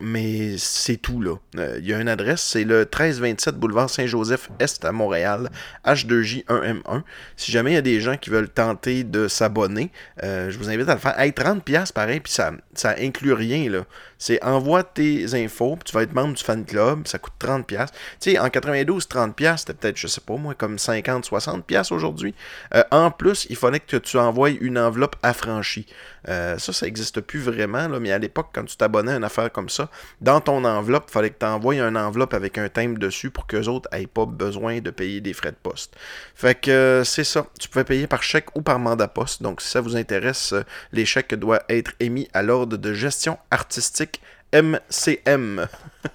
mais 0.00 0.56
c'est 0.58 0.96
tout 0.96 1.20
là. 1.20 1.36
Euh, 1.58 1.78
il 1.78 1.86
y 1.86 1.92
a 1.92 2.00
une 2.00 2.08
adresse, 2.08 2.42
c'est 2.42 2.64
le 2.64 2.80
1327 2.80 3.56
boulevard 3.56 3.90
Saint-Joseph-Est 3.90 4.84
à 4.84 4.92
Montréal, 4.92 5.50
H2J1M1. 5.84 7.02
Si 7.36 7.52
jamais 7.52 7.72
il 7.72 7.74
y 7.74 7.78
a 7.78 7.82
des 7.82 8.00
gens 8.00 8.16
qui 8.16 8.30
veulent 8.30 8.48
tenter 8.48 9.04
de 9.04 9.28
s'abonner, 9.28 9.90
euh, 10.22 10.50
je 10.50 10.58
vous 10.58 10.70
invite 10.70 10.88
à 10.88 10.94
le 10.94 11.00
faire. 11.00 11.18
Hey, 11.18 11.32
30$ 11.32 11.92
pareil, 11.92 12.20
puis 12.20 12.32
ça, 12.32 12.52
ça 12.74 12.94
inclut 12.98 13.34
rien 13.34 13.70
là. 13.70 13.84
C'est 14.24 14.42
envoie 14.42 14.84
tes 14.84 15.34
infos, 15.34 15.76
puis 15.76 15.84
tu 15.84 15.92
vas 15.92 16.02
être 16.02 16.14
membre 16.14 16.32
du 16.32 16.42
fan 16.42 16.64
club, 16.64 17.06
ça 17.06 17.18
coûte 17.18 17.34
30$. 17.38 17.66
Tu 17.66 17.86
sais, 18.20 18.38
en 18.38 18.48
92, 18.48 19.06
30$, 19.06 19.58
c'était 19.58 19.74
peut-être, 19.74 19.98
je 19.98 20.06
sais 20.06 20.22
pas 20.22 20.36
moi, 20.36 20.54
comme 20.54 20.78
50, 20.78 21.28
60$ 21.28 21.92
aujourd'hui. 21.92 22.34
Euh, 22.74 22.82
en 22.90 23.10
plus, 23.10 23.46
il 23.50 23.56
fallait 23.56 23.80
que 23.80 23.98
tu 23.98 24.16
envoies 24.16 24.50
une 24.60 24.78
enveloppe 24.78 25.16
affranchie. 25.22 25.86
ça, 26.26 26.58
ça 26.58 26.86
n'existe 26.86 27.20
plus 27.20 27.40
vraiment, 27.40 27.86
là, 27.86 28.00
mais 28.00 28.12
à 28.12 28.18
l'époque, 28.18 28.48
quand 28.54 28.64
tu 28.64 28.78
t'abonnais 28.78 29.12
à 29.12 29.16
une 29.16 29.24
affaire 29.24 29.52
comme 29.52 29.68
ça, 29.68 29.90
dans 30.22 30.40
ton 30.40 30.64
enveloppe, 30.64 31.04
il 31.08 31.12
fallait 31.12 31.30
que 31.30 31.38
tu 31.38 31.44
envoies 31.44 31.74
une 31.76 31.98
enveloppe 31.98 32.32
avec 32.32 32.56
un 32.56 32.70
thème 32.70 32.96
dessus 32.96 33.30
pour 33.30 33.46
qu'eux 33.46 33.66
autres 33.66 33.90
n'aient 33.92 34.06
pas 34.06 34.24
besoin 34.24 34.80
de 34.80 34.90
payer 34.90 35.20
des 35.20 35.34
frais 35.34 35.50
de 35.50 35.56
poste. 35.62 35.96
Fait 36.34 36.54
que 36.54 36.70
euh, 36.70 37.04
c'est 37.04 37.24
ça. 37.24 37.46
Tu 37.60 37.68
pouvais 37.68 37.84
payer 37.84 38.06
par 38.06 38.22
chèque 38.22 38.54
ou 38.56 38.62
par 38.62 38.78
mandat 38.78 39.08
poste. 39.08 39.42
Donc, 39.42 39.60
si 39.60 39.68
ça 39.68 39.80
vous 39.80 39.96
intéresse, 39.96 40.52
euh, 40.52 40.62
les 40.92 41.04
chèques 41.04 41.34
doivent 41.34 41.64
être 41.68 41.92
émis 42.00 42.28
à 42.32 42.42
l'ordre 42.42 42.76
de 42.76 42.92
gestion 42.92 43.38
artistique 43.50 44.13
MCM. 44.54 45.66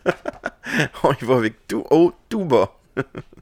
On 1.04 1.12
y 1.12 1.25
va 1.25 1.36
avec 1.36 1.67
tout 1.67 1.86
haut, 1.91 2.13
tout 2.30 2.45
bas. 2.45 2.80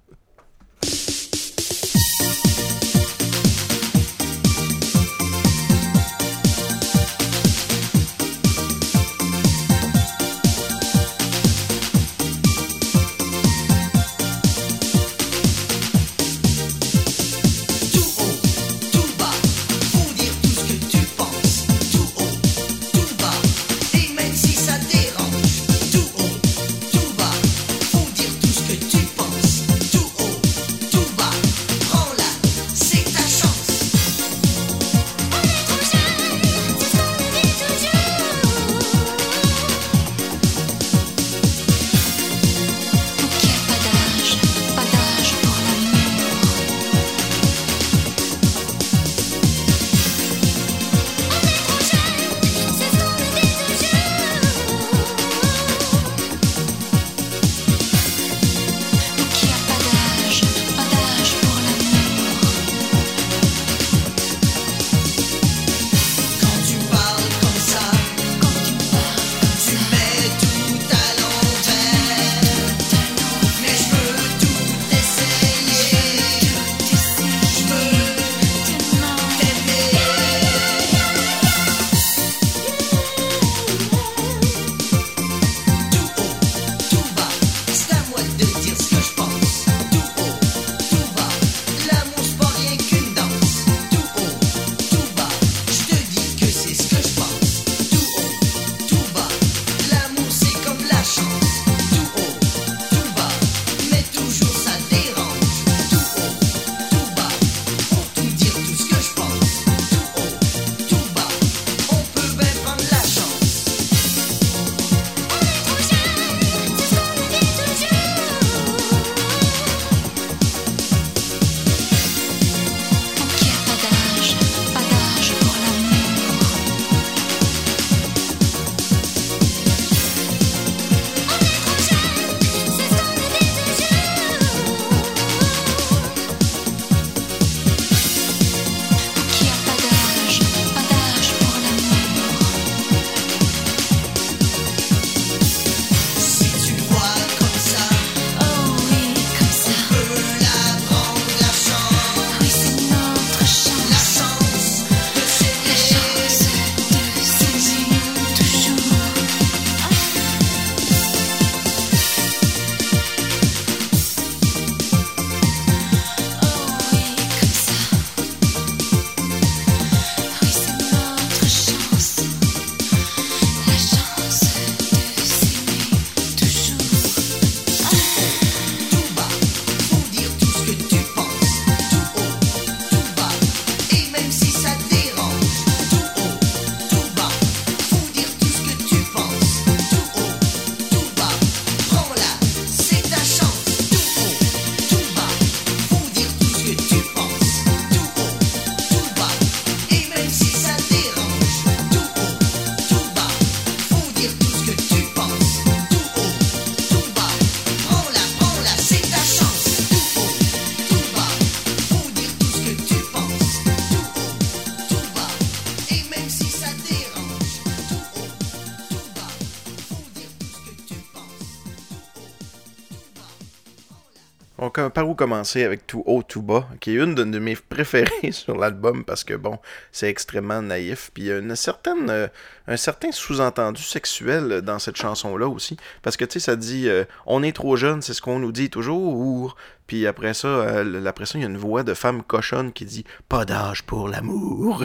Par 224.90 225.08
où 225.10 225.16
commencer 225.16 225.64
avec 225.64 225.88
Tout 225.88 226.04
haut, 226.06 226.24
tout 226.24 226.42
bas, 226.42 226.68
qui 226.80 226.92
est 226.92 227.04
une 227.04 227.16
de, 227.16 227.40
mes 227.40 227.56
préférées 227.56 228.12
sur 228.32 228.58
l'album 228.58 229.04
parce 229.04 229.24
que 229.24 229.34
bon, 229.34 229.60
c'est 229.92 230.10
extrêmement 230.10 230.62
naïf. 230.62 231.12
Puis 231.14 231.24
il 231.24 231.28
y 231.28 231.32
a 231.32 231.38
une 231.38 231.56
certaine, 231.56 232.10
euh, 232.10 232.28
un 232.68 232.78
certain 232.78 233.12
sous-entendu 233.12 233.82
sexuel 233.82 234.62
dans 234.62 234.80
cette 234.80 234.98
chanson-là 234.98 235.48
aussi. 235.48 235.78
Parce 236.02 236.18
que 236.18 236.26
tu 236.26 236.34
sais, 236.34 236.40
ça 236.40 236.56
dit 236.56 236.90
euh, 236.90 237.06
On 237.26 237.44
est 237.44 237.56
trop 237.56 237.76
jeune, 237.76 238.02
c'est 238.02 238.14
ce 238.14 238.22
qu'on 238.22 238.40
nous 238.40 238.52
dit 238.52 238.70
toujours. 238.70 239.56
Puis 239.88 240.06
après 240.06 240.34
ça, 240.34 240.48
euh, 240.48 241.06
après 241.06 241.26
il 241.34 241.42
y 241.42 241.44
a 241.44 241.48
une 241.48 241.58
voix 241.58 241.84
de 241.84 241.94
femme 241.94 242.22
cochonne 242.22 242.74
qui 242.74 242.86
dit 242.86 243.06
Pas 243.30 243.46
d'âge 243.46 243.84
pour 243.84 244.10
l'amour. 244.10 244.84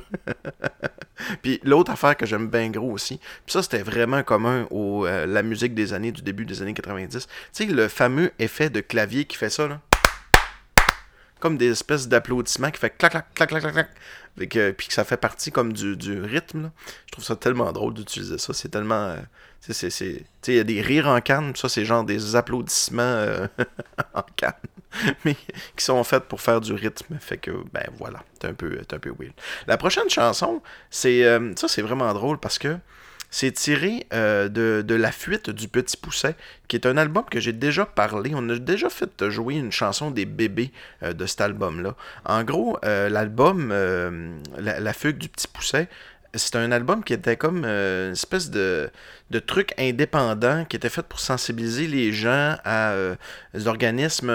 puis 1.43 1.61
l'autre 1.65 1.91
affaire 1.91 2.17
que 2.17 2.25
j'aime 2.25 2.49
bien 2.49 2.71
gros 2.71 2.93
aussi, 2.93 3.19
puis 3.45 3.53
ça 3.53 3.63
c'était 3.63 3.83
vraiment 3.83 4.23
commun 4.23 4.67
au 4.71 5.07
la 5.07 5.43
musique 5.43 5.75
des 5.75 5.93
années, 5.93 6.13
du 6.13 6.23
début 6.23 6.47
des 6.47 6.63
années 6.63 6.75
90. 6.75 7.27
Tu 7.27 7.29
sais, 7.53 7.65
le 7.67 7.89
fameux 7.89 8.31
effet 8.39 8.71
de 8.71 8.81
clavier 8.81 9.25
qui 9.25 9.37
fait 9.37 9.51
ça 9.51 9.69
comme 11.43 11.59
des 11.59 11.73
espèces 11.73 12.07
d'applaudissements 12.07 12.71
qui 12.71 12.79
fait 12.79 12.97
clac, 12.97 13.11
clac, 13.11 13.35
clac, 13.35 13.49
clac, 13.49 13.73
clac, 13.73 14.77
puis 14.77 14.87
que 14.87 14.95
ça 14.95 15.03
fait 15.03 15.17
partie 15.17 15.51
comme 15.51 15.73
du, 15.73 16.23
rythme. 16.23 16.71
Je 17.07 17.13
trouve 17.13 17.25
ça 17.25 17.35
tellement 17.35 17.73
drôle 17.73 17.95
d'utiliser 17.95 18.39
ça. 18.39 18.53
C'est 18.53 18.69
tellement. 18.69 19.09
Euh, 19.09 19.17
c'est, 19.61 20.25
il 20.47 20.55
y 20.55 20.61
a 20.61 20.65
des 20.65 20.81
rires 20.81 21.09
en 21.09 21.21
canne, 21.21 21.55
ça, 21.57 21.69
c'est 21.69 21.85
genre 21.85 22.05
des 22.05 22.37
applaudissements 22.37 23.03
euh, 23.03 23.49
en 24.15 24.23
canne, 24.37 24.53
mais 25.25 25.35
qui 25.77 25.85
sont 25.85 26.03
faits 26.05 26.25
pour 26.25 26.41
faire 26.41 26.61
du 26.61 26.75
rythme. 26.75 27.19
Fait 27.19 27.39
que, 27.39 27.51
ben 27.73 27.89
voilà, 27.99 28.23
c'est 28.41 28.47
un 28.47 28.55
peu, 28.55 28.71
peu 28.71 29.11
weird. 29.19 29.35
La 29.67 29.77
prochaine 29.77 30.09
chanson, 30.09 30.63
c'est. 30.91 31.25
Euh, 31.25 31.53
ça, 31.57 31.67
c'est 31.67 31.83
vraiment 31.83 32.15
drôle 32.15 32.39
parce 32.39 32.61
que 32.61 32.77
c'est 33.33 33.51
tiré 33.51 34.07
euh, 34.13 34.49
de, 34.49 34.95
La 34.95 35.11
fuite 35.11 35.51
du 35.51 35.67
petit 35.67 35.97
pousset, 35.97 36.37
qui 36.69 36.77
est 36.77 36.87
un 36.87 36.97
album 36.99 37.25
que 37.25 37.41
j'ai 37.41 37.55
déjà 37.55 37.87
parlé. 37.87 38.33
On 38.35 38.49
a 38.51 38.59
déjà 38.59 38.91
fait 38.91 39.31
jouer 39.31 39.55
une 39.55 39.73
chanson 39.73 40.11
des 40.11 40.27
bébés 40.27 40.71
euh, 41.03 41.15
de 41.15 41.27
cet 41.27 41.41
album-là. 41.41 41.97
En 42.27 42.45
gros, 42.45 42.79
euh, 42.85 43.09
l'album 43.09 43.71
la, 44.59 44.79
la, 44.79 44.93
fugue 44.93 45.17
du 45.17 45.31
petit 45.31 45.49
pousset, 45.49 45.89
c'est 46.35 46.57
un 46.57 46.71
album 46.73 47.03
qui 47.03 47.15
était 47.15 47.37
comme 47.37 47.65
une 47.65 48.13
espèce 48.13 48.51
de, 48.51 48.91
de 49.33 49.39
trucs 49.39 49.75
indépendants 49.79 50.65
qui 50.65 50.77
étaient 50.77 50.89
faits 50.89 51.07
pour 51.07 51.19
sensibiliser 51.19 51.89
les 51.89 52.13
gens 52.13 52.57
à 52.65 52.95
des 53.55 53.67
organismes 53.67 54.33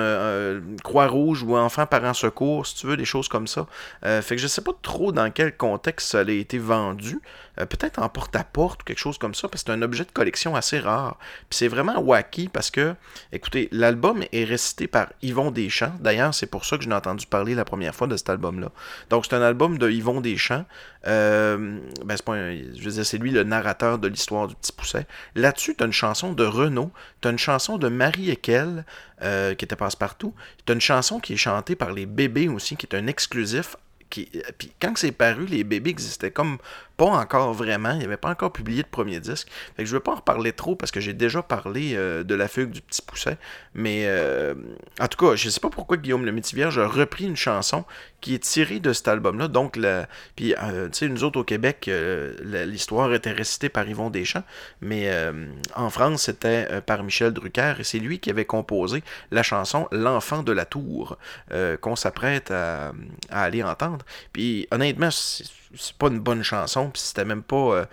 Croix-Rouge 0.84 1.44
ou 1.44 1.56
Enfants 1.56 1.86
Parents 1.86 2.14
Secours, 2.14 2.66
si 2.66 2.76
tu 2.76 2.88
veux, 2.88 2.98
des 2.98 3.06
choses 3.06 3.28
comme 3.28 3.48
ça. 3.48 3.68
fait 4.02 4.36
que 4.36 4.42
je 4.42 4.48
sais 4.48 4.62
pas 4.62 4.74
trop 4.82 5.12
dans 5.12 5.32
quel 5.32 5.56
contexte 5.56 6.10
ça 6.10 6.20
a 6.20 6.32
été 6.32 6.58
vendu. 6.58 7.22
Euh, 7.60 7.66
peut-être 7.66 8.00
en 8.00 8.10
porte-à-porte 8.10 8.82
ou 8.82 8.86
quelque 8.86 9.00
chose 9.00 9.18
comme 9.18 9.34
ça, 9.34 9.48
parce 9.48 9.64
que 9.64 9.72
c'est 9.72 9.78
un 9.78 9.82
objet 9.82 10.04
de 10.04 10.12
collection 10.12 10.56
assez 10.56 10.80
rare. 10.80 11.18
Puis 11.50 11.58
c'est 11.58 11.68
vraiment 11.68 12.00
wacky 12.00 12.50
parce 12.50 12.70
que, 12.70 12.94
écoutez, 13.32 13.68
l'album 13.72 14.24
est 14.32 14.44
récité 14.44 14.88
par 14.88 15.08
Yvon 15.22 15.50
Deschamps. 15.50 15.94
D'ailleurs, 16.00 16.34
c'est 16.34 16.48
pour 16.48 16.66
ça 16.66 16.78
que 16.78 16.84
j'ai 16.84 16.94
entendu 16.94 17.26
parler 17.26 17.56
la 17.56 17.66
première 17.66 17.96
fois 17.96 18.08
de 18.08 18.16
cet 18.16 18.30
album-là. 18.30 18.72
Donc 19.10 19.26
c'est 19.26 19.36
un 19.36 19.42
album 19.42 19.78
de 19.78 19.90
Yvon 19.90 20.22
Deschamps. 20.22 20.66
Euh, 21.08 21.80
ben, 22.06 22.16
je 22.78 22.90
c'est 23.04 23.18
lui 23.18 23.32
le 23.32 23.44
narrateur 23.44 23.98
de 24.00 24.08
l'histoire 24.08 24.48
du 24.48 24.56
Petit 24.56 24.74
Là-dessus, 25.36 25.76
tu 25.76 25.84
as 25.84 25.88
une 25.88 25.93
chanson 25.93 26.34
de 26.34 26.45
Renaud, 26.45 26.91
tu 27.21 27.28
as 27.28 27.32
une 27.32 27.39
chanson 27.39 27.78
de 27.78 27.88
Marie 27.88 28.30
Ekel, 28.30 28.86
euh, 29.21 29.56
qui 29.56 29.65
était 29.65 29.76
passe-partout. 29.76 30.34
Tu 30.65 30.71
as 30.71 30.76
une 30.76 30.82
chanson 30.82 31.19
qui 31.19 31.34
est 31.34 31.38
chantée 31.38 31.76
par 31.76 31.91
les 31.91 32.06
bébés 32.06 32.47
aussi, 32.47 32.76
qui 32.78 32.86
est 32.86 32.95
un 32.95 33.08
exclusif 33.08 33.76
qui, 34.10 34.30
puis 34.58 34.71
quand 34.80 34.97
c'est 34.97 35.12
paru, 35.12 35.45
les 35.45 35.63
bébés 35.63 35.89
existaient 35.89 36.32
comme 36.32 36.58
pas 36.98 37.06
encore 37.06 37.54
vraiment. 37.54 37.94
Il 37.94 38.04
avait 38.04 38.18
pas 38.18 38.30
encore 38.30 38.52
publié 38.52 38.82
de 38.82 38.88
premier 38.88 39.20
disque. 39.20 39.50
Fait 39.76 39.86
je 39.86 39.94
veux 39.94 40.00
pas 40.00 40.14
en 40.14 40.16
reparler 40.16 40.52
trop 40.52 40.76
parce 40.76 40.92
que 40.92 41.00
j'ai 41.00 41.14
déjà 41.14 41.44
parlé 41.44 41.94
euh, 41.94 42.24
de 42.24 42.34
la 42.34 42.48
fugue 42.48 42.72
du 42.72 42.82
petit 42.82 43.04
pousset. 43.04 43.38
Mais 43.76 44.06
euh, 44.08 44.56
en 45.00 45.08
tout 45.08 45.24
cas, 45.24 45.36
je 45.36 45.50
sais 45.50 45.60
pas 45.60 45.70
pourquoi 45.70 45.98
Guillaume 45.98 46.26
le 46.26 46.32
Métivierge 46.32 46.80
a 46.80 46.88
repris 46.88 47.26
une 47.26 47.36
chanson 47.36 47.86
qui 48.20 48.34
est 48.34 48.40
tirée 48.40 48.80
de 48.80 48.94
cet 48.94 49.08
album-là. 49.08 49.48
Donc, 49.48 49.80
puis, 50.36 50.56
euh, 50.56 50.90
tu 50.90 50.98
sais, 50.98 51.08
nous 51.08 51.24
autres 51.24 51.40
au 51.40 51.44
Québec, 51.44 51.88
l'histoire 52.44 53.14
était 53.14 53.32
récitée 53.32 53.70
par 53.70 53.88
Yvon 53.88 54.10
Deschamps. 54.10 54.44
Mais 54.82 55.12
en 55.76 55.92
France, 55.92 56.24
c'était 56.24 56.82
par 56.82 57.04
Michel 57.04 57.32
Drucker. 57.32 57.76
Et 57.78 57.84
c'est 57.84 58.00
lui 58.00 58.18
qui 58.20 58.32
avait 58.32 58.46
composé 58.46 59.04
la 59.30 59.44
chanson 59.44 59.88
L'enfant 59.92 60.42
de 60.42 60.52
la 60.52 60.66
tour 60.66 61.20
qu'on 61.82 61.96
s'apprête 61.96 62.50
à, 62.50 62.92
à, 63.30 63.44
aller 63.44 63.62
entendre. 63.62 64.04
Puis 64.34 64.68
honnêtement, 64.72 65.12
c'est 65.76 65.96
pas 65.98 66.08
une 66.08 66.20
bonne 66.20 66.44
chanson, 66.44 66.87
puis 66.89 67.02
c'était 67.02 67.26
même 67.26 67.43
pas. 67.43 67.56
Euh, 67.56 67.86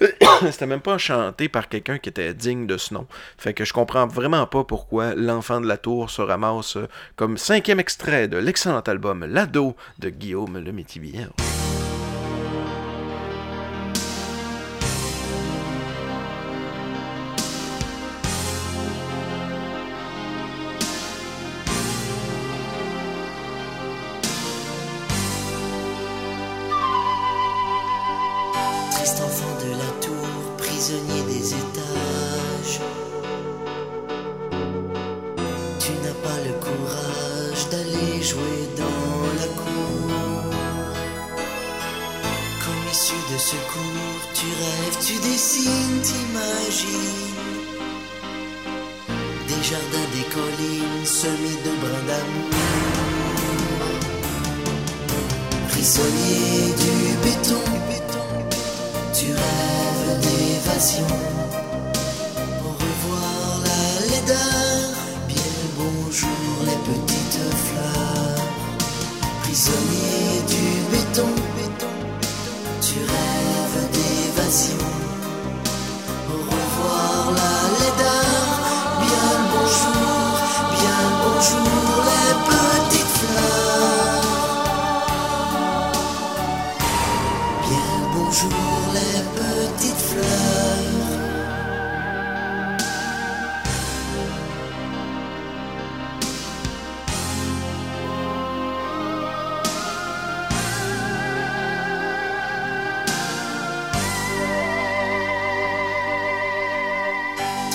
c'était 0.50 0.66
même 0.66 0.80
pas 0.80 0.98
chanté 0.98 1.48
par 1.48 1.68
quelqu'un 1.68 1.98
qui 1.98 2.08
était 2.08 2.32
digne 2.34 2.66
de 2.66 2.76
ce 2.76 2.94
nom. 2.94 3.06
Fait 3.36 3.54
que 3.54 3.64
je 3.64 3.72
comprends 3.72 4.06
vraiment 4.06 4.46
pas 4.46 4.64
pourquoi 4.64 5.14
l'enfant 5.14 5.60
de 5.60 5.66
la 5.66 5.76
tour 5.76 6.10
se 6.10 6.22
ramasse 6.22 6.76
euh, 6.76 6.88
comme 7.16 7.36
cinquième 7.36 7.80
extrait 7.80 8.28
de 8.28 8.38
l'excellent 8.38 8.80
album 8.80 9.26
L'ado 9.28 9.76
de 9.98 10.08
Guillaume 10.08 10.56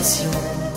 la 0.00 0.69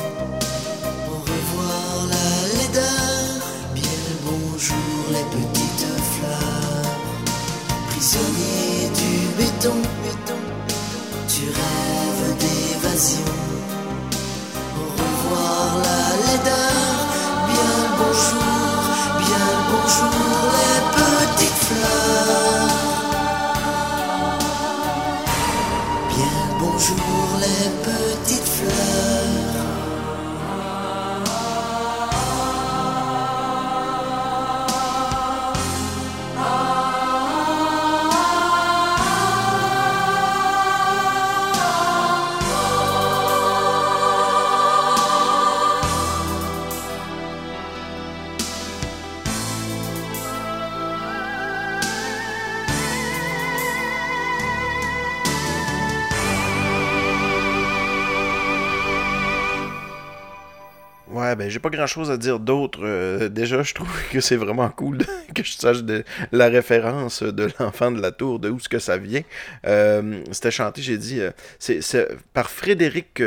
j'ai 61.53 61.59
pas 61.59 61.69
grand 61.69 61.85
chose 61.85 62.09
à 62.09 62.17
dire 62.17 62.39
d'autre. 62.39 62.79
Euh, 62.81 63.29
déjà, 63.29 63.61
je 63.61 63.73
trouve 63.75 63.87
que 64.09 64.19
c'est 64.19 64.35
vraiment 64.35 64.69
cool 64.69 64.97
que 65.35 65.43
je 65.43 65.53
sache 65.53 65.83
de 65.83 66.03
la 66.31 66.47
référence 66.47 67.21
de 67.21 67.47
l'enfant 67.59 67.91
de 67.91 68.01
la 68.01 68.11
tour, 68.11 68.39
de 68.39 68.49
où 68.49 68.59
ce 68.59 68.67
que 68.67 68.79
ça 68.79 68.97
vient. 68.97 69.21
Euh, 69.67 70.23
c'était 70.31 70.49
chanté, 70.49 70.81
j'ai 70.81 70.97
dit, 70.97 71.21
euh, 71.21 71.29
c'est 71.59 72.07
par 72.33 72.49
Frédéric 72.49 73.21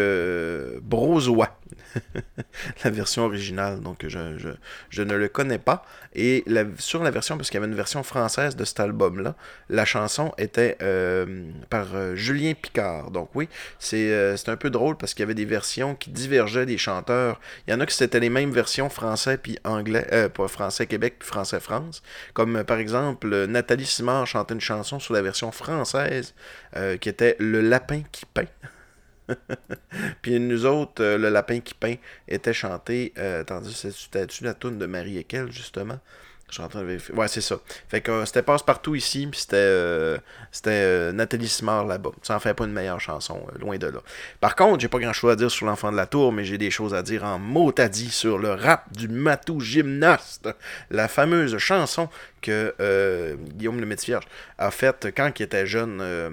Brozois. 0.83 1.57
la 2.85 2.91
version 2.91 3.25
originale, 3.25 3.81
donc 3.81 4.05
je, 4.07 5.03
ne 5.03 5.15
le 5.15 5.29
connais 5.29 5.59
pas. 5.59 5.85
Et 6.15 6.45
sur 6.79 7.03
la 7.03 7.11
version, 7.11 7.37
parce 7.37 7.51
qu'il 7.51 7.59
y 7.59 7.63
avait 7.63 7.71
une 7.71 7.77
version 7.77 8.03
française 8.03 8.57
de 8.57 8.65
cet 8.65 8.81
album-là, 8.81 9.35
la 9.69 9.85
chanson 9.85 10.33
était 10.39 10.77
euh, 10.83 11.51
par 11.71 11.95
euh, 11.95 12.15
Julien 12.15 12.55
Picard. 12.55 13.11
Donc 13.11 13.31
oui, 13.35 13.49
euh, 13.93 14.37
c'est 14.37 14.49
un 14.49 14.57
peu 14.57 14.71
drôle 14.71 14.97
parce 14.97 15.15
qu'il 15.15 15.23
y 15.23 15.25
avait 15.25 15.35
des 15.35 15.45
versions 15.45 15.95
qui 15.95 16.11
divergeaient 16.11 16.67
des 16.67 16.79
chanteurs. 16.79 17.41
Il 17.67 17.73
y 17.73 17.75
en 17.75 17.81
a 17.81 17.87
qui 17.87 17.95
c'était 17.95 18.21
les 18.21 18.31
mêmes 18.31 18.51
versions 18.51 18.89
français 18.89 19.39
puis 19.39 19.59
anglais, 19.65 20.29
pas 20.35 20.49
français 20.49 20.87
Québec 20.87 21.17
puis 21.19 21.29
français 21.29 21.61
France. 21.61 22.03
Comme 22.35 22.65
par 22.65 22.79
exemple, 22.79 23.47
Nathalie 23.47 23.87
Simard 23.87 24.27
chantait 24.27 24.55
une 24.55 24.61
chanson 24.61 24.99
sur 24.99 25.15
la 25.15 25.23
version 25.23 25.53
française 25.53 26.35
qui 27.01 27.09
était 27.09 27.37
Le 27.39 27.61
lapin 27.61 28.03
qui 28.13 28.27
peint. 28.27 28.45
puis 30.23 30.39
nous 30.41 30.67
autres, 30.67 31.03
euh, 31.03 31.19
le 31.19 31.29
lapin 31.29 31.61
qui 31.61 31.75
peint 31.75 31.97
était 32.29 32.53
chanté. 32.53 33.13
Euh, 33.19 33.41
attendez, 33.43 33.71
c'était-tu 33.71 34.45
la 34.45 34.55
toune 34.55 34.79
de 34.79 34.87
Marie 34.87 35.19
Ekel, 35.19 35.51
justement? 35.51 35.99
Je 36.51 37.13
Ouais, 37.13 37.29
c'est 37.29 37.41
ça. 37.41 37.59
Fait 37.89 38.01
que 38.01 38.11
euh, 38.11 38.25
c'était 38.25 38.43
passe-partout 38.43 38.95
ici, 38.95 39.27
puis 39.27 39.41
c'était 39.41 39.57
euh, 39.57 40.19
c'était 40.53 41.13
Nathalie 41.13 41.49
Simard 41.49 41.85
là-bas. 41.85 42.11
Ça 42.23 42.37
en 42.37 42.41
fait 42.41 42.55
pas 42.55 42.65
une 42.65 42.73
meilleure 42.73 43.01
chanson, 43.01 43.47
loin 43.59 43.77
de 43.79 43.89
là. 43.89 43.99
Par 44.41 44.55
contre, 44.55 44.81
j'ai 44.81 44.89
pas 44.89 44.99
grand-chose 44.99 45.33
à 45.33 45.37
dire 45.37 45.51
sur 45.51 45.67
l'enfant 45.67 45.91
de 45.91 45.97
la 45.97 46.07
tour, 46.07 46.33
mais 46.33 46.45
j'ai 46.45 46.59
des 46.59 46.71
choses 46.71 46.95
à 46.95 47.03
dire 47.03 47.25
en 47.25 47.39
mot 47.39 47.73
à 47.79 47.89
dit 47.89 48.11
sur 48.11 48.39
le 48.39 48.53
rap 48.53 48.93
du 48.93 49.09
matou 49.09 49.61
gymnaste. 49.61 50.49
La 50.91 51.09
fameuse 51.09 51.59
chanson 51.59 52.09
que 52.47 52.75
euh, 52.81 53.35
Guillaume 53.55 53.81
le 53.81 53.87
Métivierge 53.87 54.25
a 54.59 54.71
fait 54.71 55.09
quand 55.17 55.33
il 55.39 55.43
était 55.43 55.67
jeune. 55.67 55.99
Euh, 56.01 56.31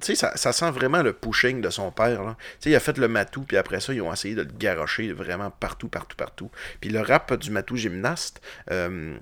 tu 0.00 0.16
sais, 0.16 0.30
ça, 0.34 0.52
sent 0.52 0.70
vraiment 0.72 1.02
le 1.02 1.12
pushing 1.12 1.60
de 1.60 1.70
son 1.70 1.92
père. 1.92 2.18
Tu 2.18 2.64
sais, 2.64 2.70
il 2.70 2.74
a 2.74 2.80
fait 2.80 2.98
le 2.98 3.06
matou, 3.06 3.42
puis 3.42 3.56
après 3.56 3.78
ça, 3.78 3.94
ils 3.94 4.02
ont 4.02 4.12
essayé 4.12 4.34
de 4.34 4.42
le 4.42 4.50
garocher 4.58 5.12
vraiment 5.12 5.50
partout, 5.50 5.88
partout, 5.88 6.16
partout. 6.16 6.50
Puis 6.80 6.90
le 6.90 7.00
rap 7.00 7.32
du 7.34 7.52
matou 7.52 7.76
gymnaste. 7.76 8.40
Euh, 8.72 9.16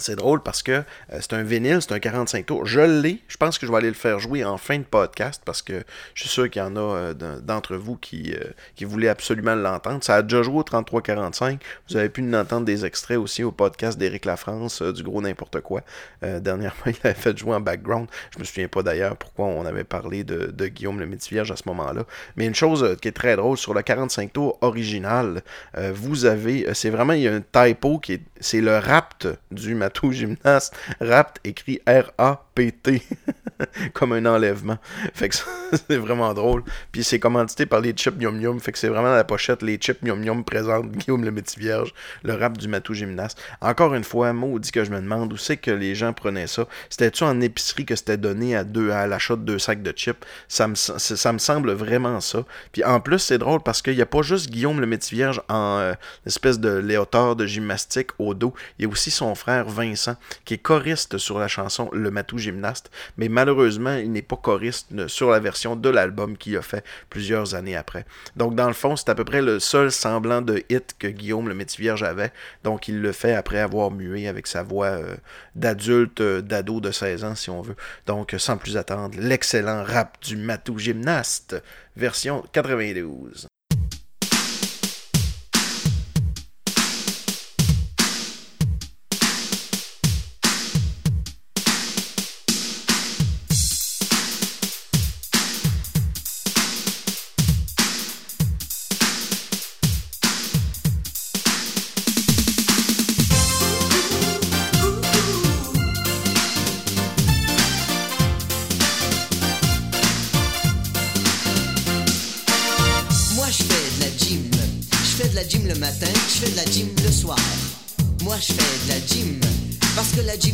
c'est 0.00 0.16
drôle 0.16 0.42
parce 0.42 0.62
que 0.62 0.72
euh, 0.72 0.82
c'est 1.20 1.32
un 1.32 1.42
vinyle, 1.42 1.78
c'est 1.80 1.92
un 1.92 1.98
45 1.98 2.46
tours. 2.46 2.66
Je 2.66 2.80
l'ai. 2.80 3.20
Je 3.28 3.36
pense 3.36 3.58
que 3.58 3.66
je 3.66 3.70
vais 3.70 3.78
aller 3.78 3.88
le 3.88 3.94
faire 3.94 4.18
jouer 4.18 4.44
en 4.44 4.56
fin 4.56 4.78
de 4.78 4.84
podcast 4.84 5.42
parce 5.44 5.62
que 5.62 5.82
je 6.14 6.22
suis 6.22 6.30
sûr 6.30 6.50
qu'il 6.50 6.60
y 6.60 6.64
en 6.64 6.76
a 6.76 6.80
euh, 6.80 7.40
d'entre 7.40 7.76
vous 7.76 7.96
qui, 7.96 8.32
euh, 8.34 8.50
qui 8.76 8.84
voulaient 8.84 9.08
absolument 9.08 9.54
l'entendre. 9.54 10.02
Ça 10.02 10.16
a 10.16 10.22
déjà 10.22 10.42
joué 10.42 10.56
au 10.56 10.62
33-45. 10.62 11.58
Vous 11.88 11.96
avez 11.96 12.08
pu 12.08 12.20
entendre 12.34 12.64
des 12.64 12.84
extraits 12.84 13.18
aussi 13.18 13.42
au 13.42 13.52
podcast 13.52 13.98
d'Éric 13.98 14.24
Lafrance, 14.24 14.82
du 14.82 15.02
gros 15.02 15.20
n'importe 15.20 15.60
quoi. 15.60 15.82
dernièrement, 16.22 16.76
il 16.86 16.96
avait 17.04 17.14
fait 17.14 17.36
jouer 17.36 17.54
en 17.54 17.60
background. 17.60 18.08
Je 18.34 18.38
me 18.38 18.44
souviens 18.44 18.68
pas 18.68 18.82
d'ailleurs 18.82 19.16
pourquoi 19.16 19.46
on 19.46 19.64
avait 19.66 19.84
parlé 19.84 20.24
de, 20.24 20.66
Guillaume 20.66 21.00
le 21.00 21.06
Métivierge 21.06 21.50
à 21.50 21.56
ce 21.56 21.62
moment-là. 21.66 22.04
Mais 22.36 22.46
une 22.46 22.54
chose 22.54 22.96
qui 23.00 23.08
est 23.08 23.12
très 23.12 23.36
drôle, 23.36 23.56
sur 23.56 23.74
le 23.74 23.82
45 23.82 24.32
tours 24.32 24.58
original, 24.60 25.42
vous 25.76 26.24
avez, 26.24 26.66
c'est 26.74 26.90
vraiment, 26.90 27.14
il 27.14 27.22
y 27.22 27.28
a 27.28 27.34
un 27.34 27.40
typo 27.40 27.98
qui 27.98 28.14
est, 28.14 28.22
c'est 28.40 28.60
le 28.60 28.78
rapt 28.78 29.28
du 29.50 29.74
tout 29.90 30.12
gymnaste 30.12 30.74
rapt 31.00 31.40
écrit 31.44 31.80
R-A-P-T 31.86 33.02
comme 33.92 34.12
un 34.12 34.26
enlèvement. 34.26 34.78
Fait 35.14 35.28
que 35.28 35.36
c'est 35.88 35.96
vraiment 35.96 36.34
drôle. 36.34 36.62
Puis 36.92 37.04
c'est 37.04 37.18
commandité 37.18 37.66
par 37.66 37.80
les 37.80 37.92
chips 37.92 38.20
Yum 38.20 38.40
Yum. 38.40 38.60
Fait 38.60 38.72
que 38.72 38.78
c'est 38.78 38.88
vraiment 38.88 39.14
la 39.14 39.24
pochette, 39.24 39.62
les 39.62 39.76
chips 39.76 40.00
Yum 40.02 40.24
Yum 40.24 40.44
présentent 40.44 40.90
Guillaume 40.90 41.24
le 41.24 41.30
métier 41.30 41.60
vierge, 41.60 41.94
le 42.22 42.34
rap 42.34 42.58
du 42.58 42.68
matou 42.68 42.94
gymnaste. 42.94 43.40
Encore 43.60 43.94
une 43.94 44.04
fois, 44.04 44.32
maudit 44.32 44.70
que 44.72 44.84
je 44.84 44.90
me 44.90 45.00
demande 45.00 45.32
où 45.32 45.36
c'est 45.36 45.56
que 45.56 45.70
les 45.70 45.94
gens 45.94 46.12
prenaient 46.12 46.46
ça? 46.46 46.66
C'était-tu 46.88 47.24
en 47.24 47.40
épicerie 47.40 47.84
que 47.84 47.96
c'était 47.96 48.16
donné 48.16 48.56
à 48.56 48.64
deux 48.64 48.90
à 48.90 49.06
l'achat 49.06 49.36
de 49.36 49.42
deux 49.42 49.58
sacs 49.58 49.82
de 49.82 49.92
chips? 49.92 50.24
Ça 50.48 50.68
me, 50.68 50.74
ça 50.74 51.32
me 51.32 51.38
semble 51.38 51.72
vraiment 51.72 52.20
ça. 52.20 52.44
Puis 52.72 52.84
en 52.84 53.00
plus, 53.00 53.18
c'est 53.18 53.38
drôle 53.38 53.62
parce 53.62 53.82
qu'il 53.82 53.96
n'y 53.96 54.02
a 54.02 54.06
pas 54.06 54.22
juste 54.22 54.50
Guillaume 54.50 54.80
le 54.80 54.86
métier 54.86 55.16
vierge 55.16 55.42
en 55.48 55.78
euh, 55.78 55.92
espèce 56.26 56.58
de 56.60 56.76
léotard 56.76 57.36
de 57.36 57.46
gymnastique 57.46 58.10
au 58.18 58.34
dos. 58.34 58.54
Il 58.78 58.84
y 58.84 58.86
a 58.86 58.90
aussi 58.90 59.10
son 59.10 59.34
frère 59.34 59.68
Vincent, 59.68 60.16
qui 60.44 60.54
est 60.54 60.58
choriste 60.58 61.18
sur 61.18 61.38
la 61.38 61.48
chanson 61.48 61.90
Le 61.92 62.10
Matou 62.10 62.38
Gymnaste, 62.38 62.90
mais 63.16 63.28
malheureusement, 63.28 63.49
il 63.52 64.12
n'est 64.12 64.22
pas 64.22 64.36
choriste 64.36 65.06
sur 65.08 65.30
la 65.30 65.40
version 65.40 65.76
de 65.76 65.88
l'album 65.88 66.36
qu'il 66.36 66.56
a 66.56 66.62
fait 66.62 66.84
plusieurs 67.08 67.54
années 67.54 67.76
après. 67.76 68.04
Donc, 68.36 68.54
dans 68.54 68.66
le 68.66 68.74
fond, 68.74 68.96
c'est 68.96 69.08
à 69.08 69.14
peu 69.14 69.24
près 69.24 69.42
le 69.42 69.60
seul 69.60 69.90
semblant 69.90 70.42
de 70.42 70.62
hit 70.68 70.96
que 70.98 71.06
Guillaume 71.06 71.48
le 71.48 71.54
Métis 71.54 71.78
Vierge 71.78 72.02
avait. 72.02 72.32
Donc, 72.64 72.88
il 72.88 73.00
le 73.00 73.12
fait 73.12 73.34
après 73.34 73.58
avoir 73.58 73.90
mué 73.90 74.28
avec 74.28 74.46
sa 74.46 74.62
voix 74.62 74.86
euh, 74.86 75.16
d'adulte, 75.54 76.20
euh, 76.20 76.40
d'ado 76.40 76.80
de 76.80 76.90
16 76.90 77.24
ans, 77.24 77.34
si 77.34 77.50
on 77.50 77.62
veut. 77.62 77.76
Donc, 78.06 78.34
sans 78.38 78.56
plus 78.56 78.76
attendre, 78.76 79.18
l'excellent 79.20 79.84
rap 79.84 80.18
du 80.22 80.36
Matou 80.36 80.78
Gymnaste, 80.78 81.62
version 81.96 82.44
92. 82.52 83.48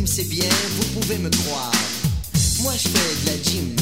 c'est 0.06 0.24
bien, 0.24 0.48
vous 0.76 1.00
pouvez 1.00 1.18
me 1.18 1.28
croire. 1.30 1.72
Moi, 2.60 2.72
je 2.74 2.88
fais 2.88 3.14
de 3.22 3.26
la 3.26 3.42
gym. 3.42 3.74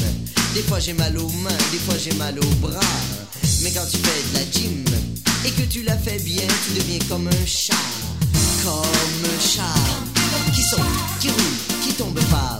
Des 0.53 0.61
fois, 0.63 0.79
j'ai 0.79 0.93
mal 0.93 1.17
aux 1.17 1.29
mains, 1.29 1.57
des 1.71 1.77
fois, 1.79 1.95
j'ai 1.97 2.13
mal 2.13 2.37
aux 2.39 2.55
bras. 2.55 2.79
Mais 3.61 3.71
quand 3.71 3.85
tu 3.89 3.97
fais 3.97 4.23
de 4.29 4.33
la 4.33 4.51
gym 4.51 4.83
et 5.45 5.51
que 5.51 5.61
tu 5.61 5.83
la 5.83 5.97
fais 5.97 6.19
bien, 6.19 6.47
tu 6.65 6.79
deviens 6.79 6.99
comme 7.07 7.27
un 7.27 7.45
chat. 7.45 7.75
Comme 8.63 9.25
un 9.25 9.39
chat 9.39 10.51
qui 10.53 10.63
saute, 10.63 10.79
qui 11.19 11.29
roule, 11.29 11.83
qui 11.83 11.93
tombe 11.93 12.19
pas. 12.31 12.57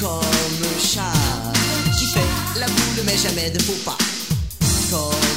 Comme 0.00 0.10
un 0.10 0.80
chat 0.80 1.52
qui 1.98 2.06
fait 2.06 2.60
la 2.60 2.66
boule 2.66 3.04
mais 3.06 3.16
jamais 3.16 3.50
de 3.50 3.62
faux 3.62 3.78
pas. 3.84 3.98
Comme 4.90 5.33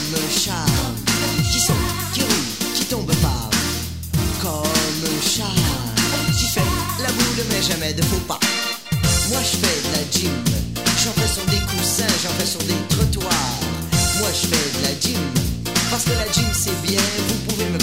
ne 7.38 7.43
mets 7.53 7.61
jamais 7.61 7.93
de 7.93 8.01
faux 8.03 8.19
pas. 8.27 8.39
Moi 9.29 9.39
je 9.43 9.57
fais 9.57 9.77
de 9.85 9.95
la 9.95 10.03
gym, 10.11 10.31
j'en 11.03 11.11
fais 11.11 11.27
sur 11.27 11.45
des 11.45 11.59
coussins, 11.67 12.07
j'en 12.23 12.29
fais 12.39 12.45
sur 12.45 12.63
des 12.63 12.79
trottoirs. 12.89 13.59
Moi 14.19 14.29
je 14.33 14.47
fais 14.47 14.79
de 14.79 14.83
la 14.83 14.99
gym, 14.99 15.21
parce 15.91 16.05
que 16.05 16.11
la 16.11 16.31
gym 16.31 16.47
c'est 16.53 16.81
bien, 16.81 17.01
vous 17.27 17.35
pouvez 17.47 17.65
me 17.65 17.76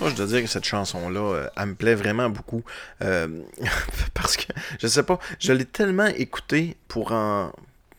Moi, 0.00 0.10
je 0.10 0.14
dois 0.14 0.26
dire 0.26 0.42
que 0.42 0.48
cette 0.48 0.64
chanson-là, 0.64 1.20
euh, 1.20 1.48
elle 1.56 1.66
me 1.66 1.74
plaît 1.74 1.94
vraiment 1.94 2.30
beaucoup. 2.30 2.62
Euh, 3.02 3.28
parce 4.14 4.36
que, 4.36 4.52
je 4.78 4.86
sais 4.86 5.02
pas, 5.02 5.18
je 5.40 5.52
l'ai 5.52 5.64
tellement 5.64 6.06
écoutée 6.06 6.76
pour 6.88 7.12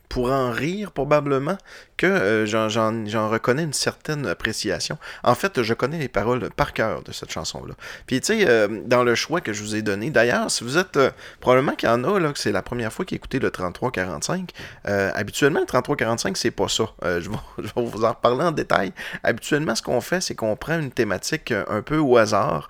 pour 0.08 0.32
en 0.32 0.52
rire, 0.52 0.92
probablement, 0.92 1.58
que 2.00 2.06
euh, 2.06 2.46
j'en- 2.46 3.30
reconnais 3.30 3.64
une 3.64 3.74
certaine 3.74 4.26
appréciation. 4.26 4.98
En 5.22 5.36
fait, 5.36 5.62
je 5.62 5.74
connais 5.74 6.00
les 6.00 6.08
paroles 6.08 6.50
par 6.56 6.72
cœur 6.72 7.04
de 7.04 7.12
cette 7.12 7.30
chanson-là. 7.30 7.74
Puis, 8.08 8.22
tu 8.22 8.28
sais, 8.28 8.48
euh, 8.48 8.68
dans 8.86 9.04
le 9.04 9.16
choix 9.16 9.42
que 9.42 9.52
je 9.52 9.62
vous 9.62 9.76
ai 9.76 9.82
donné, 9.82 10.10
d'ailleurs, 10.10 10.50
si 10.50 10.64
vous 10.64 10.78
êtes, 10.78 10.96
euh, 10.96 11.12
probablement 11.42 11.74
qu'il 11.74 11.90
y 11.90 11.92
en 11.92 12.04
a, 12.06 12.18
là, 12.18 12.32
que 12.32 12.40
c'est 12.40 12.54
la 12.54 12.62
première 12.62 12.94
fois 12.94 13.04
qu'ils 13.04 13.18
écoutez 13.18 13.40
le 13.40 13.52
3345, 13.52 14.52
euh, 14.88 15.12
habituellement, 15.14 15.60
le 15.60 15.66
3345, 15.66 16.38
c'est 16.38 16.52
pas 16.52 16.70
ça. 16.70 16.86
Je, 17.04 17.30
vais, 17.30 17.36
vous 17.76 18.06
en 18.06 18.10
reparler 18.10 18.46
en 18.46 18.54
détail. 18.54 18.94
Habituellement, 19.24 19.76
ce 19.76 19.82
qu'on 19.82 20.00
fait, 20.00 20.22
c'est 20.22 20.36
qu'on 20.36 20.56
prend 20.56 20.80
une 20.80 20.92
thématique 20.92 21.52
un 21.52 21.82
peu 21.82 21.98
au 21.98 22.16
hasard, 22.16 22.70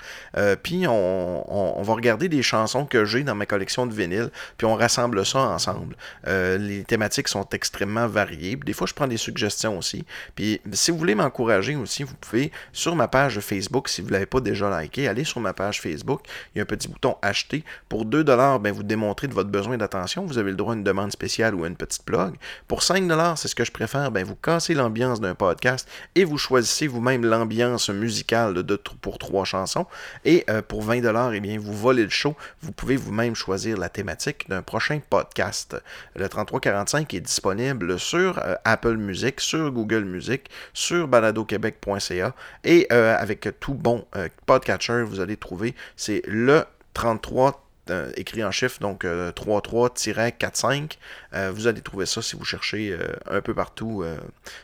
puis 0.63 0.87
on, 0.87 1.81
va 1.83 1.93
regarder 1.93 2.29
des 2.29 2.41
chansons 2.41 2.85
que 2.85 3.05
j'ai 3.05 3.23
dans 3.23 3.35
ma 3.35 3.45
collection 3.45 3.85
de 3.85 3.93
vinyles, 3.93 4.31
puis 4.57 4.65
on 4.65 4.75
rassemble 4.75 5.23
ça 5.25 5.39
ensemble. 5.39 5.95
Les 6.25 6.83
thématiques 6.87 7.27
sont 7.27 7.47
extrêmement 7.51 8.07
variées. 8.07 8.55
Des 8.55 8.73
fois, 8.73 8.87
je 8.87 8.93
prends 8.95 9.07
des 9.07 9.18
suggestions 9.19 9.77
aussi. 9.77 10.05
Puis 10.35 10.59
si 10.73 10.91
vous 10.91 10.97
voulez 10.97 11.15
m'encourager 11.15 11.75
aussi, 11.75 12.03
vous 12.03 12.15
pouvez, 12.15 12.51
sur 12.73 12.95
ma 12.95 13.07
page 13.07 13.39
Facebook, 13.39 13.89
si 13.89 14.01
vous 14.01 14.07
ne 14.07 14.13
l'avez 14.13 14.25
pas 14.25 14.39
déjà 14.39 14.81
liké, 14.81 15.07
allez 15.07 15.23
sur 15.23 15.39
ma 15.39 15.53
page 15.53 15.81
Facebook. 15.81 16.21
Il 16.53 16.57
y 16.57 16.61
a 16.61 16.63
un 16.63 16.65
petit 16.65 16.87
bouton 16.87 17.17
acheter. 17.21 17.63
Pour 17.87 18.05
2$, 18.05 18.59
ben, 18.59 18.71
vous 18.73 18.83
démontrez 18.83 19.27
de 19.27 19.33
votre 19.33 19.49
besoin 19.49 19.77
d'attention. 19.77 20.25
Vous 20.25 20.37
avez 20.37 20.51
le 20.51 20.57
droit 20.57 20.73
à 20.73 20.77
une 20.77 20.83
demande 20.83 21.11
spéciale 21.11 21.55
ou 21.55 21.63
à 21.63 21.67
une 21.67 21.75
petite 21.75 22.05
blog. 22.05 22.35
Pour 22.67 22.81
5$, 22.81 23.35
c'est 23.35 23.47
ce 23.47 23.55
que 23.55 23.65
je 23.65 23.71
préfère, 23.71 24.11
ben, 24.11 24.23
vous 24.23 24.35
cassez 24.35 24.73
l'ambiance 24.73 25.21
d'un 25.21 25.35
podcast 25.35 25.87
et 26.15 26.23
vous 26.23 26.37
choisissez 26.37 26.87
vous-même 26.87 27.25
l'ambiance 27.25 27.89
musicale 27.89 28.53
de, 28.53 28.75
pour 28.75 29.17
trois 29.17 29.45
chansons. 29.45 29.85
Et 30.25 30.45
euh, 30.49 30.61
pour 30.61 30.85
20$, 30.85 31.31
eh 31.33 31.39
bien, 31.39 31.59
vous 31.59 31.73
volez 31.73 32.03
le 32.03 32.09
show. 32.09 32.35
Vous 32.61 32.71
pouvez 32.71 32.95
vous-même 32.95 33.35
choisir 33.35 33.77
la 33.77 33.89
thématique 33.89 34.47
d'un 34.49 34.61
prochain 34.61 34.99
podcast. 35.09 35.75
Le 36.15 36.27
3345 36.27 37.13
est 37.13 37.21
disponible 37.21 37.99
sur 37.99 38.39
euh, 38.39 38.55
Apple 38.65 38.97
Music, 38.97 39.08
sur 39.39 39.71
Google 39.71 40.03
Music, 40.05 40.49
sur 40.73 41.07
baladoquebec.ca 41.07 42.35
et 42.63 42.87
euh, 42.91 43.15
avec 43.17 43.49
tout 43.59 43.73
bon 43.73 44.05
euh, 44.15 44.29
podcatcher, 44.45 45.03
vous 45.03 45.19
allez 45.19 45.37
trouver, 45.37 45.75
c'est 45.95 46.21
le 46.27 46.63
33 46.93 47.68
euh, 47.89 48.11
écrit 48.15 48.43
en 48.43 48.51
chiffre, 48.51 48.79
donc 48.79 49.05
euh, 49.05 49.31
33-45. 49.31 50.97
Euh, 51.33 51.51
vous 51.53 51.67
allez 51.67 51.81
trouver 51.81 52.05
ça 52.05 52.21
si 52.21 52.35
vous 52.35 52.45
cherchez 52.45 52.91
euh, 52.91 53.13
un 53.29 53.41
peu 53.41 53.53
partout. 53.53 54.03
euh. 54.03 54.17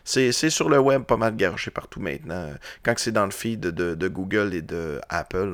c'est 0.03 0.31
sur 0.49 0.69
le 0.69 0.79
web 0.79 1.03
pas 1.03 1.17
mal 1.17 1.35
garoché 1.35 1.69
partout 1.71 1.99
maintenant. 1.99 2.51
Quand 2.83 2.93
c'est 2.97 3.11
dans 3.11 3.25
le 3.25 3.31
feed 3.31 3.59
de, 3.59 4.07
Google 4.07 4.53
et 4.53 4.61
de 4.61 4.99
Apple, 5.09 5.53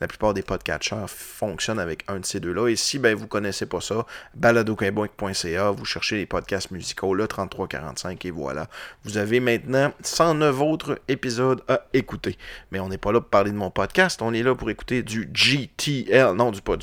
la 0.00 0.06
plupart 0.06 0.34
des 0.34 0.42
podcatchers 0.42 1.06
fonctionnent 1.08 1.78
avec 1.78 2.04
un 2.08 2.20
de 2.20 2.24
ces 2.24 2.40
deux-là. 2.40 2.68
Et 2.68 2.76
si 2.76 2.98
ben, 2.98 3.14
vous 3.14 3.26
connaissez 3.26 3.66
pas 3.66 3.80
ça, 3.80 4.06
baladoquebec.ca, 4.34 5.70
vous 5.70 5.84
cherchez 5.84 6.16
les 6.16 6.26
podcasts 6.26 6.70
musicaux, 6.70 7.14
le 7.14 7.26
3345, 7.26 8.24
et 8.24 8.30
voilà. 8.30 8.68
Vous 9.04 9.16
avez 9.16 9.40
maintenant 9.40 9.92
109 10.02 10.60
autres 10.60 11.00
épisodes 11.08 11.62
à 11.68 11.82
écouter. 11.92 12.36
Mais 12.70 12.80
on 12.80 12.88
n'est 12.88 12.98
pas 12.98 13.12
là 13.12 13.20
pour 13.20 13.30
parler 13.30 13.50
de 13.50 13.56
mon 13.56 13.70
podcast, 13.70 14.22
on 14.22 14.32
est 14.32 14.42
là 14.42 14.54
pour 14.54 14.70
écouter 14.70 15.02
du 15.02 15.28
GTL, 15.32 16.32
non, 16.34 16.50
du 16.50 16.60
pas 16.60 16.76
de 16.76 16.82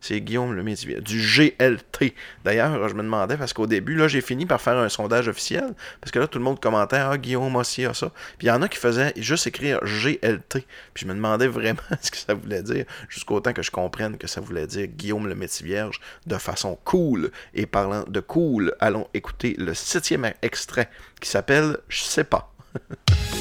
C'est 0.00 0.20
Guillaume 0.20 0.54
le 0.54 0.62
Métivier, 0.62 1.00
du 1.00 1.20
GLT. 1.20 2.14
D'ailleurs, 2.44 2.88
je 2.88 2.94
me 2.94 3.02
demandais, 3.02 3.36
parce 3.36 3.52
qu'au 3.52 3.66
début, 3.66 3.94
là, 3.94 4.08
j'ai 4.08 4.20
fini 4.20 4.46
par 4.46 4.60
faire 4.60 4.76
un 4.76 4.88
sondage 4.88 5.28
officiel, 5.28 5.74
parce 6.00 6.10
que 6.10 6.18
là, 6.18 6.26
tout 6.26 6.38
le 6.38 6.44
monde 6.44 6.60
commentait, 6.60 6.96
ah, 6.96 7.16
Guillaume 7.16 7.56
aussi 7.56 7.84
a 7.84 7.94
ça. 7.94 8.10
Puis 8.38 8.46
il 8.46 8.48
y 8.48 8.52
en 8.52 8.62
a 8.62 8.68
qui 8.68 8.78
faisaient 8.78 9.12
juste 9.16 9.46
écrire 9.46 9.80
GLT. 9.82 10.64
Puis 10.94 11.04
je 11.04 11.06
me 11.06 11.14
demandais 11.14 11.48
vraiment 11.48 11.80
ce 12.00 12.10
que 12.10 12.16
ça 12.16 12.34
voulait 12.34 12.62
dire, 12.62 12.84
jusqu'au 13.08 13.40
temps 13.40 13.52
que 13.52 13.62
je 13.62 13.70
comprenne 13.70 14.16
que 14.16 14.26
ça 14.26 14.40
voulait 14.40 14.66
dire 14.66 14.86
Guillaume 14.86 15.26
le 15.26 15.34
Métier 15.34 15.66
Vierge 15.66 16.00
de 16.26 16.36
façon 16.36 16.78
cool. 16.84 17.30
Et 17.54 17.66
parlant 17.66 18.04
de 18.06 18.20
cool, 18.20 18.74
allons 18.80 19.08
écouter 19.14 19.54
le 19.58 19.74
septième 19.74 20.30
extrait 20.42 20.88
qui 21.20 21.28
s'appelle 21.28 21.78
Je 21.88 22.02
sais 22.02 22.24
pas. 22.24 22.52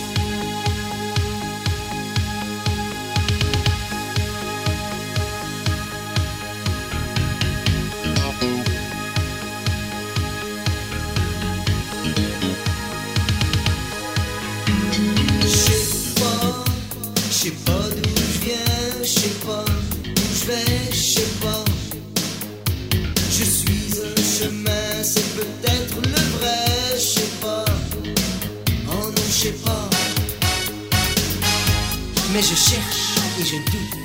Mais 32.39 32.45
je 32.45 32.55
cherche 32.55 33.17
et 33.37 33.43
je 33.43 33.57
doute. 33.69 33.99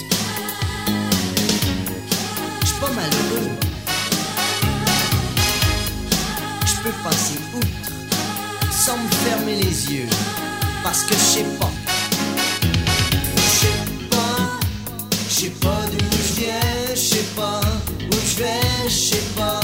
Je 2.66 2.72
pas 2.80 2.91
malheureux. 2.91 3.51
Je 6.66 6.74
peux 6.82 6.97
passer 7.05 7.39
outre 7.55 8.72
sans 8.72 8.97
me 8.97 9.09
fermer 9.24 9.62
les 9.62 9.93
yeux. 9.93 10.09
Parce 10.82 11.05
que 11.05 11.14
je 11.14 11.20
sais 11.20 11.47
pas. 11.61 11.70
Je 13.37 13.51
sais 13.61 14.09
pas. 14.11 14.37
Je 15.28 15.35
sais 15.35 15.51
pas 15.51 15.82
d'où 15.93 16.05
je 16.26 16.41
viens. 16.41 16.91
Je 16.91 16.99
sais 16.99 17.28
pas 17.37 17.61
où 18.11 18.14
je 18.14 18.43
vais. 18.43 18.89
Je 18.89 18.95
sais 19.11 19.24
pas. 19.37 19.61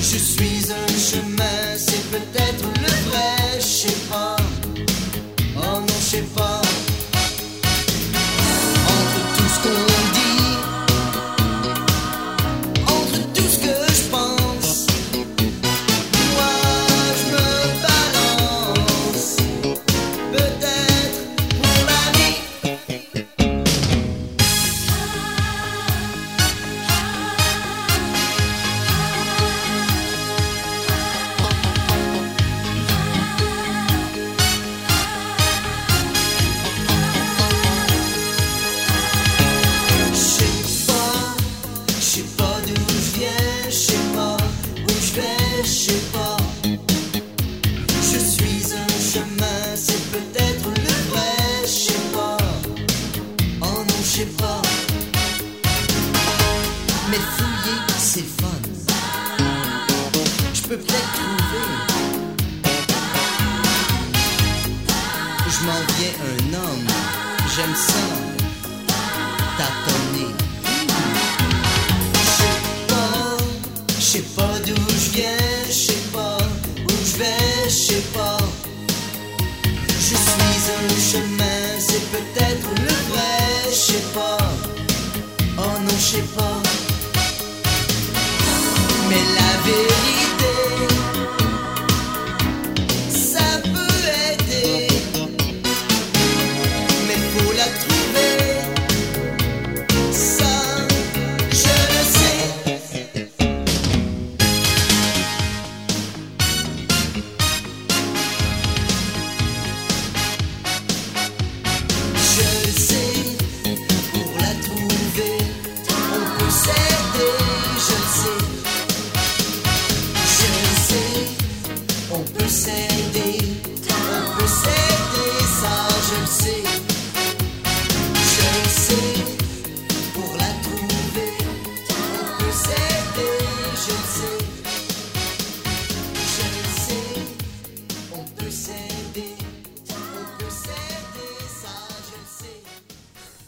Je 0.00 0.16
suis 0.16 0.70
un 0.70 0.86
chemin. 1.10 1.76
C'est 1.76 2.08
peut-être 2.12 2.66
le 2.80 3.10
vrai. 3.10 3.39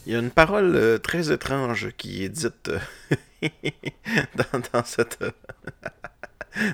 Il 0.05 0.11
y 0.11 0.15
a 0.15 0.19
une 0.19 0.31
parole 0.31 0.75
euh, 0.75 0.97
très 0.97 1.31
étrange 1.31 1.91
qui 1.97 2.23
est 2.23 2.29
dite 2.29 2.69
euh, 2.69 3.49
dans, 4.73 4.83
cette, 4.83 5.19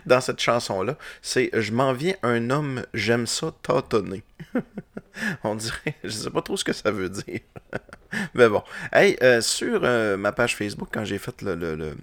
cette 0.22 0.40
chanson-là. 0.40 0.98
C'est 1.22 1.50
Je 1.54 1.72
m'en 1.72 1.94
viens 1.94 2.16
un 2.24 2.50
homme, 2.50 2.84
j'aime 2.94 3.28
ça 3.28 3.54
tâtonner. 3.64 4.24
On 5.44 5.56
dirait, 5.56 5.96
je 6.04 6.10
sais 6.10 6.30
pas 6.30 6.42
trop 6.42 6.58
ce 6.58 6.64
que 6.64 6.74
ça 6.74 6.92
veut 6.92 7.10
dire. 7.10 7.40
Mais 8.34 8.50
bon. 8.50 8.64
Hey, 8.92 9.18
euh, 9.22 9.42
sur 9.42 9.82
euh, 9.84 10.18
ma 10.18 10.32
page 10.32 10.56
Facebook, 10.56 10.90
quand 10.92 11.06
j'ai 11.06 11.20
fait 11.20 11.44
le, 11.44 11.96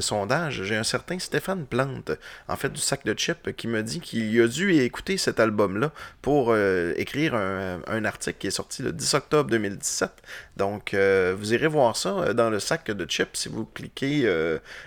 sondage, 0.00 0.62
j'ai 0.64 0.76
un 0.76 0.82
certain 0.82 1.18
Stéphane 1.18 1.64
Plante, 1.66 2.12
en 2.48 2.56
fait 2.56 2.70
du 2.70 2.80
sac 2.80 3.04
de 3.04 3.14
chips, 3.14 3.52
qui 3.56 3.68
me 3.68 3.82
dit 3.82 4.00
qu'il 4.00 4.40
a 4.40 4.48
dû 4.48 4.74
écouter 4.74 5.16
cet 5.16 5.40
album-là 5.40 5.92
pour 6.20 6.50
euh, 6.50 6.92
écrire 6.96 7.34
un, 7.34 8.04
article 8.04 8.38
qui 8.38 8.46
est 8.46 8.52
sorti 8.52 8.82
le 8.82 8.92
10 8.92 9.14
octobre 9.14 9.50
2017. 9.50 10.10
Donc, 10.56 10.94
vous 10.94 11.54
irez 11.54 11.66
voir 11.66 11.96
ça 11.96 12.34
dans 12.34 12.50
le 12.50 12.60
sac 12.60 12.90
de 12.90 13.06
chips. 13.06 13.36
Si 13.36 13.48
vous 13.48 13.64
cliquez 13.64 14.30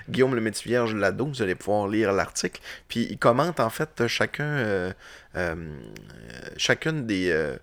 Guillaume 0.10 0.36
le 0.36 0.42
Métis 0.42 0.64
Vierge 0.64 0.96
Lado, 0.96 1.26
vous 1.26 1.42
allez 1.42 1.56
pouvoir 1.56 1.88
lire 1.88 2.12
l'article. 2.12 2.62
Puis, 2.88 3.08
il 3.10 3.18
commente 3.18 3.60
en 3.60 3.70
fait 3.70 4.08
chacun, 4.08 4.94
chacune 6.58 7.06
des. 7.06 7.30
euh, 7.32 7.56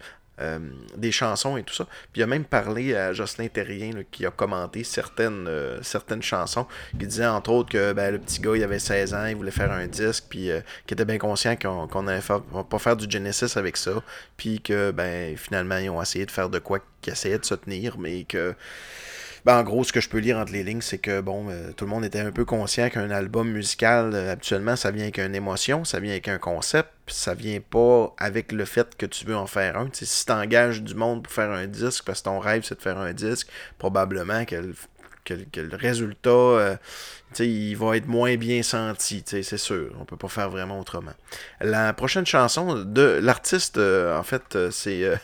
euh, 0.43 0.59
des 0.97 1.13
chansons 1.13 1.59
et 1.59 1.63
tout 1.65 1.75
ça. 1.75 1.85
Puis 2.15 2.21
il 2.21 2.23
a 2.23 2.27
même 2.27 2.47
parlé 2.47 2.95
à 2.97 3.13
Jocelyn 3.13 3.49
Terrien 3.49 3.91
qui 4.11 4.25
a 4.25 4.31
commenté 4.31 4.85
certaines, 4.85 5.47
euh, 5.47 5.83
certaines 5.83 6.23
chansons, 6.23 6.67
qui 6.99 7.07
disait 7.07 7.27
entre 7.27 7.51
autres 7.51 7.69
que 7.69 7.93
ben, 7.93 8.11
le 8.11 8.19
petit 8.19 8.41
gars 8.41 8.57
il 8.57 8.65
avait 8.65 8.79
16 8.79 9.13
ans, 9.13 9.27
il 9.27 9.37
voulait 9.37 9.51
faire 9.51 9.71
un 9.71 9.87
disque, 9.87 10.25
puis 10.31 10.51
euh, 10.51 10.61
qu'il 10.87 10.95
était 10.95 11.05
bien 11.05 11.19
conscient 11.19 11.57
qu'on 11.57 11.87
qu'on 11.89 12.07
allait 12.09 12.23
faire- 12.23 12.41
pas 12.41 12.79
faire 12.79 12.97
du 12.97 13.05
Genesis 13.11 13.59
avec 13.59 13.77
ça, 13.77 14.03
puis 14.39 14.63
que 14.63 14.93
ben 14.93 15.37
finalement 15.37 15.77
ils 15.77 15.91
ont 15.91 16.01
essayé 16.01 16.25
de 16.25 16.31
faire 16.31 16.49
de 16.49 16.59
quoi 16.59 16.79
qui 17.03 17.11
essayait 17.11 17.39
de 17.39 17.45
se 17.45 17.55
tenir, 17.57 17.99
mais 17.99 18.25
que 18.25 18.55
ben, 19.45 19.59
en 19.59 19.63
gros, 19.63 19.85
ce 19.85 19.93
que 19.93 20.01
je 20.01 20.09
peux 20.09 20.19
lire 20.19 20.39
entre 20.39 20.53
les 20.53 20.63
lignes, 20.63 20.81
c'est 20.81 20.99
que 20.99 21.21
bon, 21.21 21.47
euh, 21.49 21.73
tout 21.73 21.85
le 21.85 21.91
monde 21.91 22.05
était 22.05 22.21
un 22.21 22.33
peu 22.33 22.45
conscient 22.45 22.89
qu'un 22.91 23.11
album 23.11 23.51
musical, 23.51 24.11
euh, 24.15 24.33
habituellement, 24.33 24.77
ça 24.77 24.91
vient 24.91 25.05
avec 25.05 25.19
une 25.19 25.35
émotion, 25.35 25.85
ça 25.85 26.01
vient 26.01 26.13
avec 26.13 26.29
un 26.29 26.39
concept, 26.39 26.91
ça 27.07 27.35
vient 27.35 27.61
pas 27.61 28.15
avec 28.19 28.53
le 28.53 28.65
fait 28.65 28.97
que 28.97 29.07
tu 29.07 29.25
veux 29.25 29.37
en 29.37 29.47
faire 29.47 29.79
un. 29.79 29.89
Si 29.93 30.27
tu 30.27 30.33
engages 30.33 30.83
du 30.83 30.95
monde 30.95 31.23
pour 31.23 31.33
faire 31.33 31.51
un 31.51 31.67
disque, 31.67 32.05
parce 32.05 32.21
que 32.21 32.25
ton 32.25 32.39
rêve 32.39 32.63
c'est 32.65 32.77
de 32.77 32.83
faire 32.83 32.99
un 32.99 33.13
disque, 33.13 33.49
probablement 33.79 34.45
que 34.45 34.57
le, 34.57 35.77
résultat, 35.77 36.31
euh, 36.31 36.77
il 37.39 37.77
va 37.77 37.97
être 37.97 38.09
moins 38.09 38.37
bien 38.37 38.63
senti, 38.63 39.23
c'est 39.25 39.57
sûr. 39.57 39.95
On 40.01 40.05
peut 40.05 40.17
pas 40.17 40.29
faire 40.29 40.51
vraiment 40.51 40.79
autrement. 40.81 41.13
La 41.61 41.93
prochaine 41.93 42.27
chanson 42.27 42.85
de 42.85 43.19
l'artiste, 43.23 43.79
euh, 43.79 44.19
en 44.19 44.23
fait, 44.23 44.71
c'est. 44.71 45.13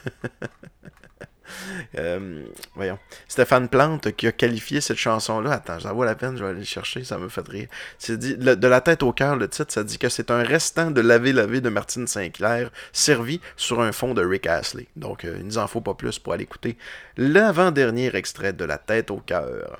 euh, 1.99 2.45
voyons. 2.75 2.99
Stéphane 3.29 3.69
Plante 3.69 4.13
qui 4.13 4.27
a 4.27 4.33
qualifié 4.33 4.81
cette 4.81 4.99
chanson-là. 4.99 5.53
Attends, 5.53 5.81
ça 5.81 5.93
vaut 5.93 6.05
la 6.05 6.15
peine, 6.15 6.37
je 6.37 6.45
vais 6.45 6.51
aller 6.51 6.61
le 6.61 6.65
chercher, 6.65 7.05
ça 7.05 7.19
me 7.19 7.29
fait 7.29 7.47
rire. 7.47 7.69
Dit, 8.09 8.37
de 8.37 8.67
la 8.67 8.81
tête 8.81 9.03
au 9.03 9.13
cœur, 9.13 9.37
le 9.37 9.49
titre, 9.49 9.73
ça 9.73 9.85
dit 9.85 9.99
que 9.99 10.09
c'est 10.09 10.31
un 10.31 10.43
restant 10.43 10.91
de 10.91 11.01
Lavé 11.01 11.33
Lavé 11.33 11.61
de 11.61 11.69
Martine 11.69 12.07
Sinclair, 12.07 12.71
servi 12.93 13.41
sur 13.57 13.81
un 13.81 13.93
fond 13.93 14.15
de 14.15 14.25
Rick 14.25 14.47
Astley. 14.47 14.87
Donc, 14.97 15.25
euh, 15.25 15.37
il 15.39 15.47
nous 15.47 15.59
en 15.59 15.67
faut 15.67 15.81
pas 15.81 15.95
plus 15.95 16.19
pour 16.19 16.33
aller 16.33 16.45
écouter 16.45 16.77
l'avant-dernier 17.17 18.15
extrait 18.15 18.53
de 18.53 18.65
La 18.65 18.79
tête 18.79 19.11
au 19.11 19.19
cœur. 19.19 19.79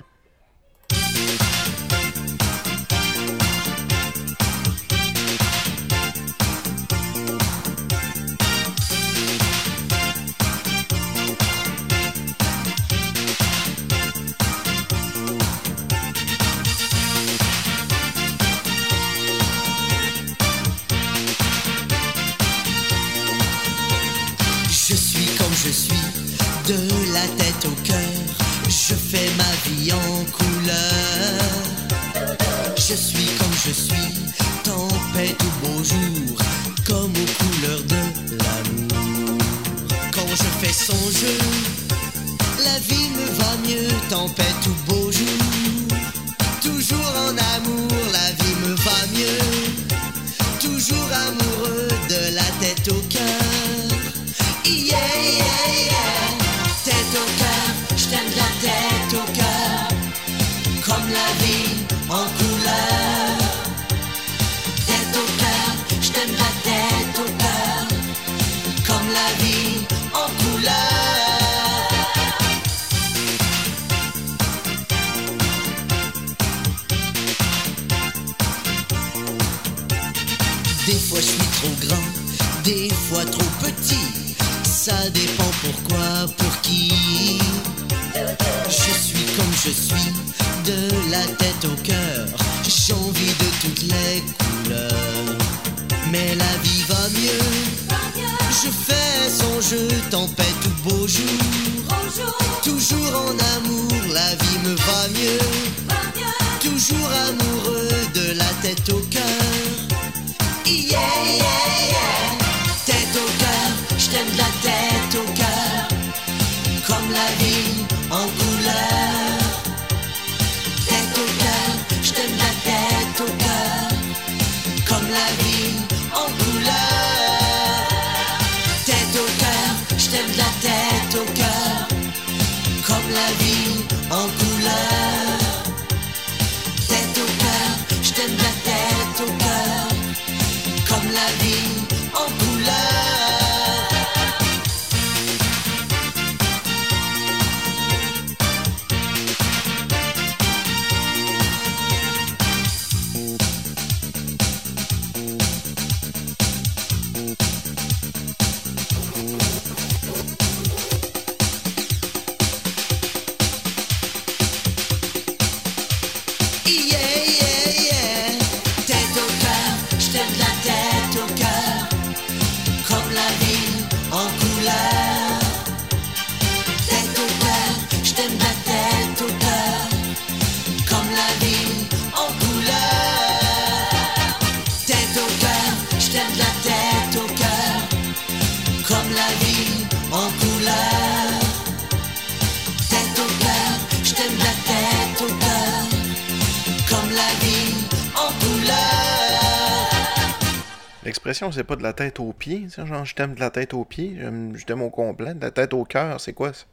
C'est 201.57 201.63
pas 201.63 201.75
de 201.75 201.83
la 201.83 201.93
tête 201.93 202.19
aux 202.19 202.33
pieds. 202.33 202.67
Genre, 202.69 203.03
je 203.03 203.15
t'aime 203.15 203.33
de 203.33 203.39
la 203.39 203.49
tête 203.49 203.73
aux 203.73 203.83
pieds. 203.83 204.15
Je 204.19 204.63
t'aime 204.63 204.83
au 204.83 204.91
complet. 204.91 205.33
De 205.33 205.41
la 205.41 205.49
tête 205.49 205.73
au 205.73 205.85
cœur, 205.85 206.21
c'est 206.21 206.33
quoi 206.33 206.53
ça? 206.53 206.65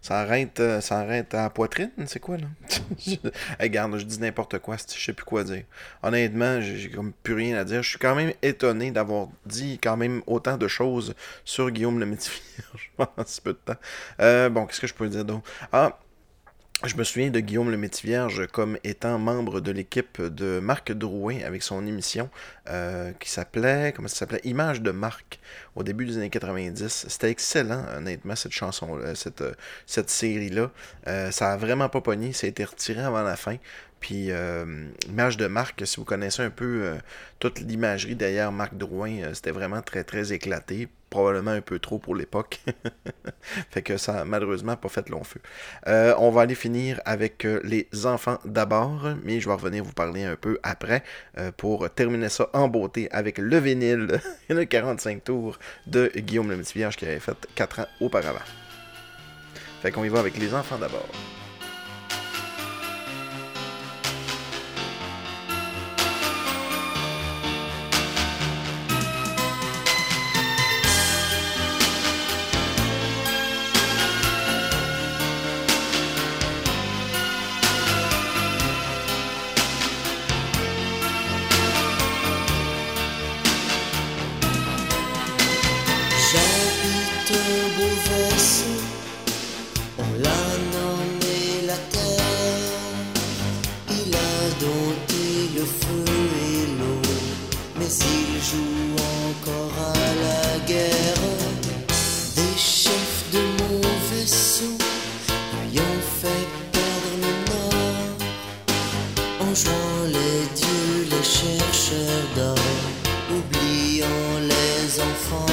Ça 0.00 0.20
arrête, 0.20 0.60
euh, 0.60 0.80
ça 0.80 1.00
arrête 1.00 1.34
à 1.34 1.42
la 1.42 1.50
poitrine, 1.50 1.90
c'est 2.06 2.20
quoi 2.20 2.38
là? 2.38 2.46
regarde, 3.60 3.98
je 3.98 4.04
dis 4.06 4.18
n'importe 4.18 4.58
quoi, 4.58 4.76
je 4.78 4.98
sais 4.98 5.12
plus 5.12 5.26
quoi 5.26 5.44
dire. 5.44 5.64
Honnêtement, 6.02 6.58
j'ai 6.62 6.88
comme 6.88 7.12
plus 7.12 7.34
rien 7.34 7.58
à 7.58 7.64
dire. 7.64 7.82
Je 7.82 7.90
suis 7.90 7.98
quand 7.98 8.14
même 8.14 8.32
étonné 8.40 8.92
d'avoir 8.92 9.28
dit 9.44 9.78
quand 9.78 9.98
même 9.98 10.22
autant 10.26 10.56
de 10.56 10.68
choses 10.68 11.14
sur 11.44 11.70
Guillaume 11.70 12.00
le 12.00 12.06
Métivier 12.06 12.40
en 12.98 13.06
si 13.26 13.42
peu 13.42 13.52
de 13.52 13.58
temps. 13.58 13.80
Euh, 14.20 14.48
bon, 14.48 14.64
qu'est-ce 14.64 14.80
que 14.80 14.86
je 14.86 14.94
peux 14.94 15.08
dire 15.08 15.26
d'autre? 15.26 15.42
Ah, 15.70 15.98
je 16.84 16.96
me 16.96 17.04
souviens 17.04 17.30
de 17.30 17.40
Guillaume 17.40 17.70
le 17.70 17.76
Métivierge 17.76 18.46
comme 18.46 18.78
étant 18.84 19.18
membre 19.18 19.60
de 19.60 19.70
l'équipe 19.70 20.20
de 20.22 20.60
Marc 20.60 20.92
Drouin 20.92 21.38
avec 21.44 21.62
son 21.62 21.86
émission 21.86 22.30
euh, 22.68 23.12
qui 23.20 23.28
s'appelait, 23.28 23.92
comment 23.94 24.08
ça 24.08 24.16
s'appelait, 24.16 24.40
Image 24.44 24.80
de 24.80 24.90
Marc 24.90 25.40
au 25.76 25.82
début 25.82 26.06
des 26.06 26.16
années 26.16 26.30
90. 26.30 27.06
C'était 27.08 27.30
excellent, 27.30 27.84
honnêtement, 27.96 28.34
cette 28.34 28.52
chanson, 28.52 28.98
cette, 29.14 29.42
euh, 29.42 29.52
cette 29.86 30.08
série-là. 30.08 30.70
Euh, 31.06 31.30
ça 31.30 31.52
a 31.52 31.56
vraiment 31.56 31.88
pas 31.90 32.00
pogné, 32.00 32.32
ça 32.32 32.46
a 32.46 32.50
été 32.50 32.64
retiré 32.64 33.02
avant 33.02 33.22
la 33.22 33.36
fin. 33.36 33.56
Puis, 34.00 34.30
euh, 34.30 34.86
Image 35.08 35.36
de 35.36 35.46
Marc, 35.46 35.86
si 35.86 35.96
vous 35.98 36.04
connaissez 36.04 36.42
un 36.42 36.50
peu 36.50 36.82
euh, 36.84 36.94
toute 37.38 37.60
l'imagerie 37.60 38.16
derrière 38.16 38.50
Marc 38.50 38.74
Drouin, 38.74 39.18
euh, 39.18 39.34
c'était 39.34 39.50
vraiment 39.50 39.82
très 39.82 40.04
très 40.04 40.32
éclaté. 40.32 40.88
Probablement 41.10 41.50
un 41.50 41.60
peu 41.60 41.78
trop 41.80 41.98
pour 41.98 42.14
l'époque. 42.14 42.60
fait 43.70 43.82
que 43.82 43.96
ça 43.96 44.24
malheureusement 44.24 44.76
pas 44.76 44.88
fait 44.88 45.08
long 45.08 45.24
feu. 45.24 45.40
Euh, 45.88 46.14
on 46.18 46.30
va 46.30 46.42
aller 46.42 46.54
finir 46.54 47.00
avec 47.04 47.44
euh, 47.44 47.60
les 47.64 47.88
enfants 48.06 48.38
d'abord, 48.44 49.08
mais 49.24 49.40
je 49.40 49.48
vais 49.48 49.54
revenir 49.54 49.82
vous 49.82 49.92
parler 49.92 50.24
un 50.24 50.36
peu 50.36 50.58
après 50.62 51.02
euh, 51.38 51.50
pour 51.56 51.90
terminer 51.90 52.28
ça 52.28 52.48
en 52.52 52.68
beauté 52.68 53.08
avec 53.10 53.38
le 53.38 53.58
vinyle, 53.58 54.20
le 54.48 54.64
45 54.64 55.24
tours 55.24 55.58
de 55.86 56.10
Guillaume 56.16 56.50
le 56.50 56.56
Petit 56.58 56.78
Vierge 56.78 56.96
qui 56.96 57.06
avait 57.06 57.20
fait 57.20 57.36
4 57.56 57.80
ans 57.80 57.86
auparavant. 58.00 58.38
Fait 59.82 59.90
qu'on 59.90 60.04
y 60.04 60.08
va 60.08 60.20
avec 60.20 60.38
les 60.38 60.54
enfants 60.54 60.78
d'abord. 60.78 61.08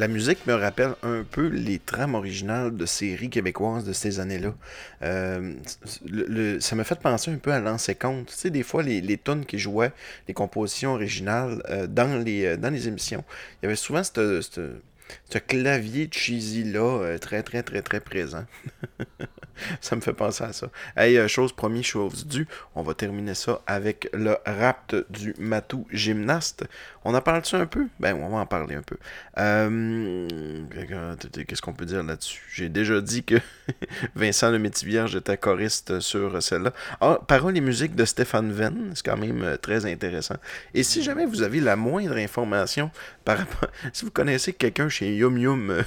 la 0.00 0.08
musique 0.08 0.46
me 0.46 0.54
rappelle 0.54 0.94
un 1.02 1.24
peu 1.30 1.48
les 1.48 1.78
trames 1.78 2.14
originales 2.14 2.74
de 2.74 2.86
séries 2.86 3.28
québécoises 3.28 3.84
de 3.84 3.92
ces 3.92 4.18
années-là. 4.18 4.54
Euh, 5.02 5.54
ça 6.58 6.74
m'a 6.74 6.84
fait 6.84 6.98
penser 6.98 7.30
un 7.30 7.36
peu 7.36 7.52
à 7.52 7.60
l'ancien 7.60 7.92
compte. 7.92 8.28
Tu 8.28 8.34
sais, 8.34 8.50
des 8.50 8.62
fois, 8.62 8.82
les, 8.82 9.02
les 9.02 9.20
qui 9.46 9.58
jouaient, 9.58 9.92
les 10.26 10.32
compositions 10.32 10.94
originales 10.94 11.62
euh, 11.68 11.86
dans, 11.86 12.16
les, 12.24 12.46
euh, 12.46 12.56
dans 12.56 12.70
les 12.70 12.88
émissions, 12.88 13.22
il 13.28 13.64
y 13.64 13.66
avait 13.66 13.76
souvent 13.76 14.02
ce 14.02 15.38
clavier 15.46 16.08
cheesy-là 16.10 17.18
très, 17.18 17.42
très, 17.42 17.62
très, 17.62 17.82
très 17.82 18.00
présent. 18.00 18.46
ça 19.80 19.96
me 19.96 20.00
fait 20.00 20.12
penser 20.12 20.44
à 20.44 20.52
ça. 20.52 20.68
Hey, 20.96 21.16
euh, 21.18 21.28
chose 21.28 21.52
promis, 21.52 21.82
chose 21.82 22.26
due, 22.26 22.46
on 22.74 22.82
va 22.82 22.94
terminer 22.94 23.34
ça 23.34 23.60
avec 23.66 24.08
le 24.12 24.36
rapt 24.46 24.96
du 25.10 25.34
Matou 25.38 25.86
gymnaste. 25.92 26.64
On 27.04 27.14
en 27.14 27.20
parle-tu 27.20 27.56
un 27.56 27.66
peu? 27.66 27.86
Ben, 27.98 28.14
on 28.14 28.28
va 28.28 28.38
en 28.38 28.46
parler 28.46 28.74
un 28.74 28.82
peu. 28.82 28.96
Euh, 29.38 30.28
Qu'est-ce 31.46 31.62
qu'on 31.62 31.72
peut 31.72 31.86
dire 31.86 32.02
là-dessus? 32.02 32.42
J'ai 32.52 32.68
déjà 32.68 33.00
dit 33.00 33.24
que 33.24 33.36
Vincent 34.14 34.50
le 34.50 34.58
Métivierge 34.58 35.16
était 35.16 35.36
choriste 35.36 36.00
sur 36.00 36.42
celle-là. 36.42 36.72
Ah, 37.00 37.18
paroles 37.26 37.56
et 37.56 37.60
musique 37.60 37.94
de 37.94 38.04
Stéphane 38.04 38.52
Venn, 38.52 38.92
c'est 38.94 39.04
quand 39.04 39.16
même 39.16 39.42
euh, 39.42 39.56
très 39.56 39.86
intéressant. 39.86 40.36
Et 40.74 40.82
si 40.82 41.02
jamais 41.02 41.26
vous 41.26 41.42
avez 41.42 41.60
la 41.60 41.76
moindre 41.76 42.16
information 42.16 42.90
par 43.24 43.38
rapport... 43.38 43.70
Si 43.92 44.04
vous 44.04 44.10
connaissez 44.10 44.52
quelqu'un 44.52 44.88
chez 44.88 45.16
Yum 45.16 45.38
Yum... 45.38 45.84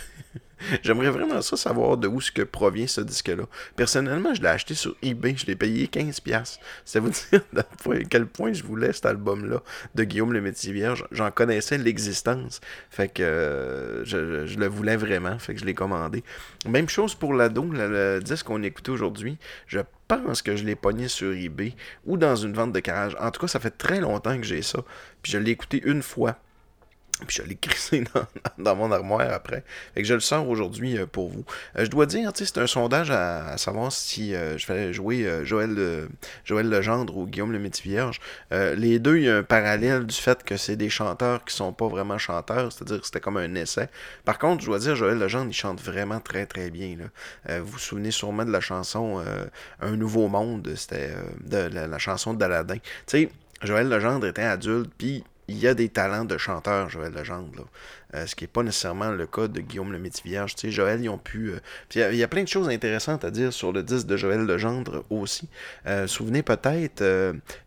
J'aimerais 0.84 1.10
vraiment 1.10 1.42
ça 1.42 1.58
savoir 1.58 1.98
de 1.98 2.08
où 2.08 2.22
ce 2.22 2.32
que 2.32 2.42
provient 2.42 2.88
ce 2.88 3.02
disque-là. 3.02 3.44
Personnellement, 3.76 4.34
je 4.34 4.42
l'ai 4.42 4.48
acheté 4.48 4.74
sur 4.74 4.96
eBay, 5.02 5.36
je 5.38 5.46
l'ai 5.46 5.56
payé 5.56 5.88
15$. 5.88 6.60
Ça 6.86 7.00
vous 7.00 7.10
dire 7.32 7.42
à 7.56 7.64
quel 8.10 8.26
point 8.26 8.54
je 8.54 8.64
voulais 8.64 8.94
cet 8.94 9.06
album-là 9.06 9.62
de 9.96 10.04
Guillaume 10.04 10.34
le 10.34 10.42
Métier 10.42 10.74
Vierge. 10.74 11.06
J'en 11.12 11.32
connaissais 11.32 11.78
l'existence. 11.78 12.62
Fait 12.90 13.08
que 13.08 13.24
euh, 13.24 14.06
je, 14.06 14.18
le 14.58 14.68
voulais 14.68 14.96
vraiment. 14.96 15.38
Fait 15.40 15.54
que 15.54 15.60
je 15.60 15.66
l'ai 15.66 15.74
commandé. 15.74 16.24
Même 16.68 16.90
chose 16.90 17.16
pour 17.16 17.34
l'ado, 17.34 17.64
le, 17.64 18.16
le 18.16 18.20
disque 18.22 18.46
qu'on 18.46 18.64
écoutait 18.64 18.92
aujourd'hui. 18.92 19.38
Je 19.68 19.80
pense 20.08 20.42
que 20.42 20.56
je 20.56 20.64
l'ai 20.64 20.76
pogné 20.76 21.08
sur 21.08 21.34
eBay 21.34 21.76
ou 22.06 22.18
dans 22.18 22.36
une 22.36 22.54
vente 22.54 22.72
de 22.72 22.80
garage. 22.80 23.16
En 23.20 23.32
tout 23.32 23.42
cas, 23.42 23.48
ça 23.48 23.60
fait 23.60 23.72
très 23.72 24.00
longtemps 24.00 24.38
que 24.38 24.44
j'ai 24.44 24.62
ça. 24.62 24.80
Puis 25.22 25.32
je 25.32 25.38
l'ai 25.38 25.52
écouté 25.52 25.82
une 25.86 26.02
fois. 26.02 26.38
Puis 27.28 27.38
je 27.38 27.44
l'ai 27.44 27.56
crissé 27.62 28.04
dans, 28.14 28.26
dans 28.58 28.76
mon 28.76 28.92
armoire 28.92 29.32
après. 29.32 29.64
Fait 29.94 30.02
que 30.02 30.08
je 30.08 30.14
le 30.14 30.20
sors 30.20 30.48
aujourd'hui 30.48 30.98
euh, 30.98 31.06
pour 31.06 31.30
vous. 31.30 31.46
Euh, 31.78 31.86
je 31.86 31.90
dois 31.90 32.06
dire, 32.06 32.32
c'est 32.34 32.58
un 32.58 32.68
sondage 32.68 33.12
à, 33.12 33.50
à 33.50 33.58
savoir 33.58 33.92
si 33.92 34.36
euh, 34.36 34.58
je 34.58 34.66
fallait 34.66 34.94
jouer 34.94 35.28
Joël, 35.44 36.08
Joël 36.44 36.70
Legendre 36.70 37.16
ou 37.18 37.28
Guillaume 37.28 37.52
le 37.52 37.60
Métivierge. 37.60 38.20
Euh, 38.52 38.76
les 38.76 39.00
deux, 39.00 39.18
il 39.18 39.24
y 39.24 39.30
a 39.30 39.38
un 39.38 39.44
parallèle 39.44 40.06
du 40.06 40.16
fait 40.16 40.44
que 40.44 40.58
c'est 40.58 40.76
des 40.76 40.90
chanteurs 40.90 41.46
qui 41.46 41.56
sont 41.56 41.74
pas 41.74 41.88
vraiment 41.88 42.18
chanteurs, 42.18 42.72
c'est-à-dire 42.72 43.00
que 43.00 43.06
c'était 43.06 43.20
comme 43.20 43.38
un 43.38 43.56
essai. 43.56 43.90
Par 44.26 44.40
contre, 44.40 44.62
je 44.62 44.68
dois 44.68 44.80
dire, 44.80 44.96
Joël 44.96 45.18
Legendre, 45.18 45.50
il 45.50 45.54
chante 45.54 45.82
vraiment 45.82 46.20
très 46.20 46.46
très 46.46 46.70
bien. 46.70 46.98
Vous 47.48 47.66
vous 47.66 47.80
souvenez 47.80 48.12
sûrement 48.12 48.46
de 48.46 48.52
la 48.52 48.62
chanson 48.62 49.24
Un 49.80 49.96
nouveau 49.96 50.28
monde, 50.28 50.70
c'était 50.76 51.12
de 51.42 51.58
la, 51.58 51.88
la 51.88 51.98
chanson 51.98 52.34
d'Aladin. 52.34 52.76
Tu 52.76 52.82
sais, 53.08 53.30
Joël 53.62 53.88
Legendre 53.88 54.28
était 54.28 54.44
adulte, 54.44 54.92
puis 54.98 55.24
il 55.48 55.58
y 55.58 55.68
a 55.68 55.74
des 55.74 55.90
talents 55.90 56.26
de 56.26 56.38
chanteur, 56.38 56.90
Joël 56.90 57.14
Legendre, 57.14 57.56
là. 57.58 57.64
Euh, 58.14 58.26
ce 58.28 58.36
qui 58.36 58.44
n'est 58.44 58.48
pas 58.50 58.64
nécessairement 58.64 59.12
le 59.12 59.26
cas 59.26 59.48
de 59.48 59.60
Guillaume 59.60 59.92
le 59.92 59.98
Métivierge. 60.00 60.56
Tu 60.56 60.68
sais, 60.68 60.72
Joël, 60.72 61.02
ils 61.02 61.10
ont 61.10 61.18
pu... 61.18 61.50
euh, 61.52 61.60
Il 61.96 62.16
y, 62.16 62.24
a- 62.24 62.28
plein 62.28 62.44
de 62.44 62.48
choses 62.48 62.70
intéressantes 62.70 63.26
à 63.26 63.32
dire 63.32 63.52
sur 63.52 63.72
le 63.72 63.82
disque 63.84 64.08
de 64.08 64.18
Joël 64.18 64.46
Legendre 64.46 65.04
aussi. 65.10 65.50
Euh, 65.88 66.08
souvenez 66.08 66.44
peut-être, 66.44 67.04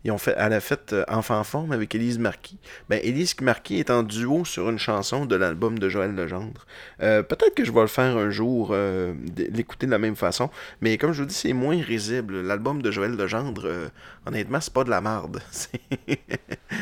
ils 0.04 0.10
ont 0.10 0.18
fait, 0.18 0.34
elle 0.36 0.52
a 0.52 0.60
fait 0.60 0.92
euh, 0.92 1.04
Enfant 1.08 1.42
Forme 1.44 1.72
avec 1.72 1.94
Élise 1.94 2.18
Marquis. 2.18 2.58
Ben, 2.88 3.00
Élise 3.02 3.34
Marquis 3.40 3.78
est 3.78 3.90
en 3.90 4.02
duo 4.02 4.44
sur 4.44 4.70
une 4.70 4.78
chanson 4.78 5.26
de 5.26 5.36
l'album 5.36 5.78
de 5.78 5.88
Joël 5.88 6.14
Legendre. 6.14 6.66
Peut-être 6.98 7.54
que 7.54 7.64
je 7.64 7.72
vais 7.72 7.80
le 7.82 7.86
faire 7.86 8.16
un 8.16 8.30
jour, 8.30 8.74
l'écouter 9.36 9.86
de 9.86 9.90
la 9.90 9.98
même 9.98 10.16
façon. 10.16 10.50
Mais 10.80 10.96
comme 10.98 11.12
je 11.12 11.22
vous 11.22 11.28
dis, 11.28 11.34
c'est 11.34 11.52
moins 11.52 11.80
risible. 11.82 12.40
L'album 12.42 12.82
de 12.82 12.90
Joël 12.90 13.12
Legendre, 13.16 13.68
honnêtement, 14.26 14.60
c'est 14.60 14.72
pas 14.72 14.84
de 14.84 14.90
la 14.90 15.00
marde. 15.00 15.40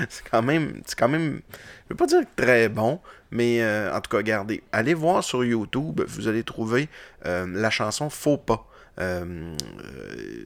C'est 0.08 0.24
quand 0.30 0.42
même... 0.42 0.80
C'est 0.86 0.98
quand 0.98 1.08
même... 1.08 1.40
Je 1.88 1.92
veux 1.92 1.96
pas 1.96 2.06
dire 2.06 2.22
très 2.36 2.68
bon, 2.68 2.98
mais 3.30 3.62
euh, 3.62 3.94
en 3.94 4.00
tout 4.00 4.10
cas, 4.10 4.16
regardez. 4.16 4.62
Allez 4.72 4.94
voir 4.94 5.22
sur 5.22 5.44
YouTube, 5.44 6.00
vous 6.06 6.28
allez 6.28 6.42
trouver 6.42 6.88
euh, 7.26 7.46
la 7.46 7.70
chanson 7.70 8.08
Faux 8.08 8.38
pas. 8.38 8.66
Euh, 9.00 9.56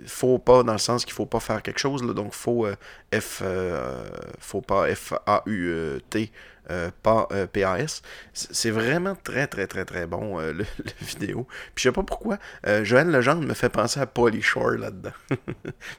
faux 0.06 0.38
pas 0.38 0.62
dans 0.62 0.72
le 0.72 0.78
sens 0.78 1.04
qu'il 1.04 1.14
faut 1.14 1.26
pas 1.26 1.40
faire 1.40 1.62
quelque 1.62 1.78
chose, 1.78 2.02
là, 2.02 2.14
donc 2.14 2.32
faux 2.32 2.66
euh, 2.66 2.74
F, 3.12 3.42
euh, 3.42 4.08
faux 4.38 4.62
pas 4.62 4.86
F-A-U-T, 4.94 6.32
euh, 6.70 6.90
pas 7.02 7.26
euh, 7.32 7.46
P-A-S. 7.46 8.02
C'est 8.34 8.70
vraiment 8.70 9.14
très 9.14 9.46
très 9.46 9.66
très 9.66 9.86
très 9.86 10.06
bon 10.06 10.38
euh, 10.38 10.52
le, 10.52 10.66
vidéo. 11.00 11.46
Puis 11.74 11.84
je 11.84 11.88
sais 11.88 11.92
pas 11.92 12.02
pourquoi, 12.02 12.38
Joël 12.82 13.10
Legendre 13.10 13.46
me 13.46 13.54
fait 13.54 13.70
penser 13.70 14.00
à 14.00 14.06
Pauly 14.06 14.42
Shore 14.42 14.72
là-dedans. 14.72 15.12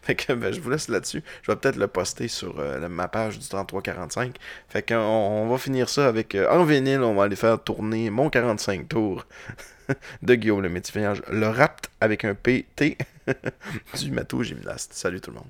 fait 0.04 0.16
que 0.16 0.34
ben, 0.34 0.54
je 0.54 0.62
vous 0.62 0.70
laisse 0.70 0.88
là-dessus. 0.88 1.24
Je 1.42 1.52
vais 1.52 1.56
peut-être 1.56 1.78
le 1.78 1.88
poster 1.88 2.28
sur 2.28 2.56
ma 2.90 3.08
page 3.08 3.40
du 3.40 3.48
3345. 3.48 4.36
Fait 4.68 4.84
qu'on 4.84 4.96
on 4.96 5.50
va 5.50 5.58
finir 5.58 5.90
ça 5.90 6.08
avec 6.08 6.36
en 6.36 6.64
vinyle, 6.64 7.02
on 7.02 7.16
va 7.16 7.24
aller 7.24 7.36
faire 7.36 7.62
tourner 7.64 8.10
mon 8.10 8.30
45 8.30 8.88
tours 8.88 9.26
de 10.22 10.36
Guillaume 10.36 10.62
le 10.62 10.70
Métivierge, 10.70 11.22
le 11.30 11.48
rapt 11.48 11.90
avec 12.02 12.26
un 12.26 12.36
PT 12.36 12.98
du 14.00 14.12
Matou 14.12 14.44
Gymnaste. 14.44 14.94
Salut 14.94 15.22
tout 15.22 15.32
le 15.32 15.38
monde. 15.38 15.48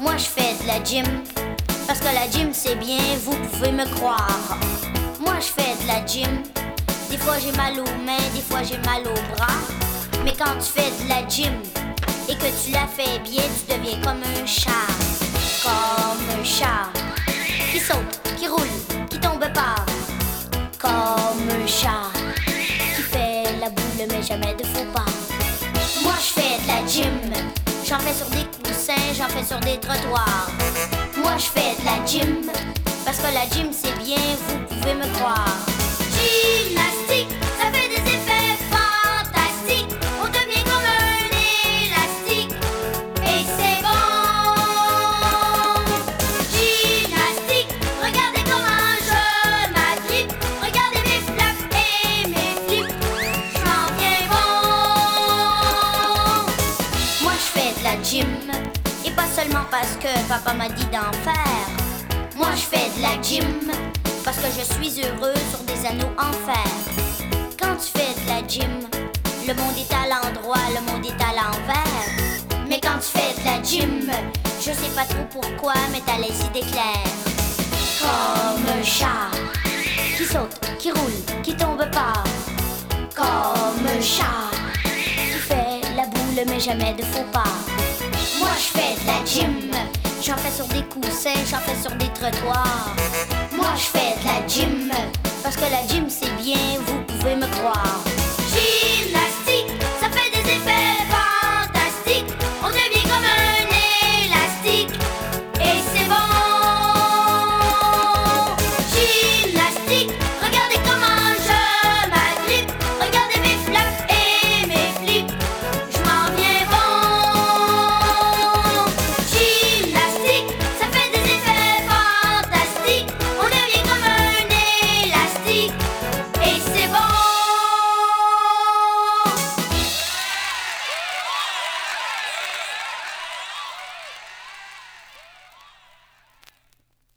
Moi 0.00 0.16
je 0.16 0.24
fais 0.24 0.54
de 0.60 0.66
la 0.66 0.82
gym, 0.82 1.06
parce 1.86 2.00
que 2.00 2.06
la 2.06 2.28
gym 2.30 2.50
c'est 2.52 2.74
bien, 2.74 2.98
vous 3.24 3.36
pouvez 3.50 3.72
me 3.72 3.84
croire. 3.94 4.58
Moi 5.20 5.34
je 5.40 5.46
fais 5.46 5.74
de 5.82 5.86
la 5.86 6.04
gym, 6.04 6.42
des 7.08 7.16
fois 7.16 7.34
j'ai 7.38 7.52
mal 7.52 7.78
aux 7.78 8.04
mains, 8.04 8.28
des 8.34 8.42
fois 8.42 8.62
j'ai 8.62 8.78
mal 8.78 9.02
aux 9.02 9.34
bras. 9.34 9.54
Mais 10.24 10.32
quand 10.32 10.54
tu 10.58 10.70
fais 10.80 10.90
de 11.02 11.08
la 11.08 11.26
gym 11.28 11.54
et 12.28 12.34
que 12.34 12.46
tu 12.64 12.72
la 12.72 12.86
fais 12.86 13.18
bien, 13.20 13.42
tu 13.42 13.72
deviens 13.72 14.00
comme 14.02 14.22
un 14.22 14.46
chat. 14.46 14.70
Comme 15.62 16.40
un 16.40 16.44
chat 16.44 16.90
qui 17.70 17.78
saute, 17.78 18.20
qui 18.36 18.48
roule, 18.48 19.06
qui 19.08 19.18
tombe 19.18 19.46
pas. 19.54 19.84
Comme 20.78 21.48
un 21.48 21.66
chat 21.66 22.10
qui 22.96 23.02
fait 23.02 23.44
la 23.60 23.70
boule 23.70 24.08
mais 24.10 24.22
jamais 24.22 24.54
de 24.54 24.64
faux 24.64 24.86
pas. 24.92 25.06
Moi 26.02 26.14
je 26.18 26.40
fais 26.40 26.58
de 26.62 26.66
la 26.66 26.86
gym, 26.86 27.20
j'en 27.92 27.98
fais 27.98 28.14
sur 28.14 28.26
des 28.30 28.46
coussins, 28.64 29.12
j'en 29.14 29.28
fais 29.28 29.44
sur 29.44 29.60
des 29.60 29.78
trottoirs. 29.78 30.48
Moi 31.18 31.32
je 31.36 31.44
fais 31.44 31.76
de 31.78 31.84
la 31.84 32.04
gym, 32.06 32.50
parce 33.04 33.18
que 33.18 33.34
la 33.34 33.46
gym 33.50 33.68
c'est 33.70 33.92
bien, 34.02 34.16
vous 34.48 34.58
pouvez 34.64 34.94
me 34.94 35.06
croire. 35.16 35.58
Gymnastique, 36.14 37.28
papa 60.32 60.54
m'a 60.54 60.68
dit 60.70 60.86
d'en 60.86 61.12
faire. 61.26 61.68
Moi 62.36 62.48
je 62.54 62.62
fais 62.62 62.88
de 62.96 63.02
la 63.02 63.20
gym, 63.20 63.70
parce 64.24 64.38
que 64.38 64.46
je 64.46 64.64
suis 64.64 65.04
heureux 65.04 65.34
sur 65.50 65.58
des 65.64 65.86
anneaux 65.86 66.12
en 66.16 66.32
fer. 66.46 66.72
Quand 67.60 67.76
tu 67.76 67.98
fais 67.98 68.14
de 68.18 68.26
la 68.26 68.48
gym, 68.48 68.88
le 69.46 69.52
monde 69.52 69.76
est 69.76 69.92
à 69.92 70.08
l'endroit, 70.08 70.64
le 70.74 70.80
monde 70.90 71.04
est 71.04 71.22
à 71.22 71.32
l'envers. 71.36 72.08
Mais 72.66 72.80
quand 72.80 72.98
tu 73.02 73.18
fais 73.18 73.38
de 73.38 73.44
la 73.44 73.62
gym, 73.62 74.10
je 74.58 74.72
sais 74.72 74.94
pas 74.96 75.04
trop 75.04 75.26
pourquoi, 75.30 75.74
mais 75.90 76.00
t'as 76.06 76.16
les 76.16 76.34
idées 76.46 76.66
claires. 76.72 77.12
Comme 78.00 78.64
un 78.80 78.82
chat 78.82 79.30
qui 80.16 80.24
saute, 80.24 80.58
qui 80.78 80.92
roule, 80.92 81.42
qui 81.42 81.54
tombe 81.54 81.84
pas. 81.90 82.24
Comme 83.14 83.86
un 83.86 84.00
chat 84.00 84.48
qui 84.82 85.38
fait 85.38 85.80
la 85.94 86.06
boule, 86.06 86.46
mais 86.48 86.58
jamais 86.58 86.94
de 86.94 87.02
faux 87.02 87.28
pas. 87.30 87.52
Moi 88.38 88.48
je 88.56 88.78
fais 88.78 88.94
de 88.98 89.06
la 89.06 89.24
gym, 89.26 89.70
J'en 90.24 90.36
fais 90.36 90.52
sur 90.52 90.66
des 90.68 90.84
coussins, 90.84 91.34
j'en 91.50 91.58
fais 91.58 91.74
sur 91.82 91.90
des 91.96 92.06
trottoirs. 92.10 92.94
Moi, 93.56 93.66
je 93.74 93.98
fais 93.98 94.14
de 94.20 94.24
la 94.24 94.46
gym. 94.46 94.88
Parce 95.42 95.56
que 95.56 95.62
la 95.62 95.84
gym, 95.88 96.08
c'est 96.08 96.30
bien, 96.36 96.78
vous 96.86 97.02
pouvez 97.02 97.34
me 97.34 97.46
croire. 97.58 97.98
Gymnastique, 98.54 99.82
ça 100.00 100.08
fait 100.10 100.30
des 100.30 100.48
effets. 100.48 101.11